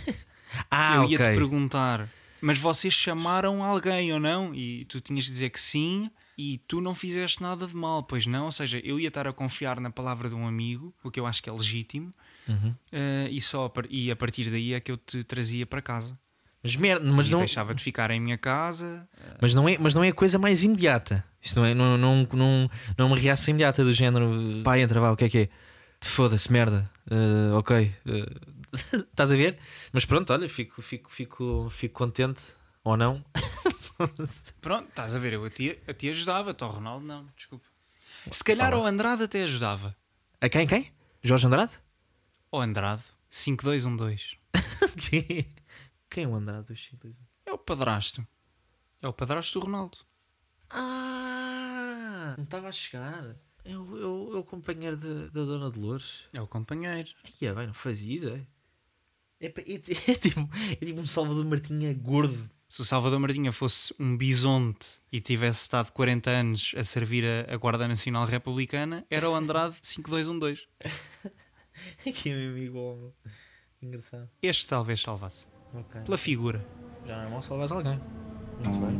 Ah, 0.71 0.97
eu 0.97 1.09
ia 1.09 1.17
ok. 1.17 1.27
te 1.27 1.35
perguntar, 1.35 2.09
mas 2.41 2.59
vocês 2.59 2.93
chamaram 2.93 3.65
alguém 3.65 4.13
ou 4.13 4.21
não? 4.21 4.55
E 4.55 4.85
tu 4.85 5.01
tinhas 5.01 5.25
de 5.25 5.33
dizer 5.33 5.51
que 5.51 5.61
sim, 5.61 6.11
e 6.39 6.59
tu 6.69 6.81
não 6.83 6.95
fizeste 6.95 7.43
nada 7.43 7.67
de 7.67 7.75
mal, 7.75 8.03
pois 8.05 8.27
não? 8.27 8.45
Ou 8.45 8.53
seja, 8.53 8.79
eu 8.85 9.01
ia 9.01 9.09
estar 9.09 9.27
a 9.27 9.33
confiar 9.33 9.81
na 9.81 9.91
palavra 9.91 10.29
de 10.29 10.35
um 10.35 10.47
amigo, 10.47 10.95
o 11.03 11.11
que 11.11 11.19
eu 11.19 11.27
acho 11.27 11.43
que 11.43 11.49
é 11.49 11.53
legítimo, 11.53 12.13
Uhum. 12.49 12.75
eh, 12.93 13.29
e 13.31 13.41
só 13.41 13.73
e 13.89 14.11
a 14.11 14.17
partir 14.17 14.51
daí 14.51 14.75
é 14.75 14.81
que 14.81 14.93
eu 14.93 14.97
te 14.97 15.25
trazia 15.25 15.67
para 15.67 15.81
casa. 15.81 16.19
Mas, 16.63 16.77
merda, 16.77 17.05
mas, 17.05 17.29
não, 17.29 17.41
deixava 17.41 17.75
de 17.75 17.83
ficar 17.83 18.11
em 18.11 18.19
minha 18.19 18.39
casa. 18.39 19.07
mas, 19.41 19.53
não 19.53 19.69
é, 19.69 19.77
mas 19.79 19.95
não 19.95 20.03
é 20.03 20.09
a 20.09 20.15
coisa 20.15 20.39
mais 20.39 20.65
imediata. 20.65 21.23
Isso 21.43 21.59
não 21.59 21.67
é, 21.67 21.75
não, 21.75 21.99
não, 21.99 22.27
não, 22.33 22.71
não 22.97 23.05
é 23.05 23.05
uma 23.05 23.17
reação 23.19 23.51
imediata 23.51 23.85
do 23.85 23.93
género 23.93 24.63
pá, 24.65 24.79
entra, 24.79 24.99
vá, 24.99 25.11
o 25.11 25.17
que 25.17 25.25
é 25.25 25.29
que 25.29 25.39
é? 25.39 25.49
Foda-se, 26.01 26.51
merda. 26.51 26.91
Eh, 27.11 27.53
ok. 27.53 27.93
eh, 28.07 28.27
estás 29.11 29.31
a 29.31 29.37
ver? 29.37 29.59
Mas 29.93 30.07
pronto, 30.07 30.33
olha, 30.33 30.49
fico, 30.49 30.81
fico, 30.81 31.11
fico, 31.11 31.69
fico 31.71 31.95
contente 31.95 32.43
ou 32.83 32.97
não. 32.97 33.25
Pronto, 34.61 34.89
estás 34.89 35.15
a 35.15 35.19
ver, 35.19 35.35
eu 35.35 35.45
a 35.45 35.51
ti, 35.51 35.79
a 35.87 35.93
ti 35.95 36.11
ajudava-te, 36.11 36.65
ao 36.65 36.71
Ronaldo 36.71 37.07
não, 37.07 37.27
desculpa. 37.37 37.67
Se 38.31 38.43
calhar 38.43 38.73
ao 38.73 38.85
Andrade 38.85 39.23
até 39.23 39.45
ajudava. 39.45 39.97
A 40.41 40.49
quem? 40.49 40.67
Quem? 40.67 40.91
Jorge 41.23 41.47
Andrade? 41.47 41.73
Ao 42.55 42.61
Andrade, 42.61 43.03
5212. 43.31 44.39
quem 46.09 46.23
é 46.23 46.29
o 46.29 46.37
Andrade 46.37 46.69
dos 46.69 46.87
5 46.87 47.09
É 47.45 47.53
o 47.53 47.59
padrasto. 47.59 48.25
É 49.03 49.09
o 49.09 49.13
padrasto 49.13 49.59
do 49.59 49.67
Ronaldo. 49.67 49.99
Ah, 50.71 52.37
não 52.39 52.45
estava 52.45 52.69
a 52.69 52.73
chegar. 52.73 53.35
É 53.65 53.77
o, 53.77 54.01
é 54.01 54.07
o, 54.07 54.37
é 54.37 54.39
o 54.39 54.45
companheiro 54.45 54.97
da, 54.97 55.27
da 55.31 55.45
Dona 55.45 55.69
Dolores. 55.69 56.27
É 56.33 56.41
o 56.41 56.47
companheiro. 56.47 57.11
Ia 57.41 57.53
bem, 57.57 57.67
não 57.67 57.75
fazia 57.75 58.17
ideia. 58.19 58.49
É, 59.41 59.47
é, 59.47 59.51
é 60.13 60.15
tipo, 60.15 60.49
é 60.81 60.87
tipo 60.87 61.01
um 61.01 61.07
Salvador 61.09 61.45
Martinha 61.45 61.93
gordo. 61.93 62.49
Se 62.69 62.81
o 62.81 62.85
Salvador 62.85 63.19
Martinha 63.19 63.51
fosse 63.51 63.93
um 63.99 64.17
bisonte 64.17 65.01
e 65.11 65.21
tivesse 65.21 65.63
estado 65.63 65.91
40 65.91 66.31
anos 66.31 66.73
a 66.77 66.85
servir 66.85 67.25
a, 67.25 67.53
a 67.53 67.57
Guarda 67.57 67.89
Nacional 67.89 68.27
Republicana, 68.27 69.05
era 69.11 69.29
o 69.29 69.35
Andrade 69.35 69.77
5212. 69.83 70.69
Que 72.15 72.31
é 72.31 72.35
mesmo 72.35 72.59
igual. 72.59 73.15
Engraçado. 73.83 74.29
Este 74.43 74.67
talvez 74.67 75.01
salvasse. 75.01 75.47
Ok. 75.75 76.01
Pela 76.03 76.19
figura. 76.19 76.65
Já 77.07 77.17
não 77.19 77.25
é 77.27 77.31
mal 77.31 77.43
salvar 77.43 77.71
alguém. 77.73 78.01
Muito 78.61 78.79
bem. 78.79 78.99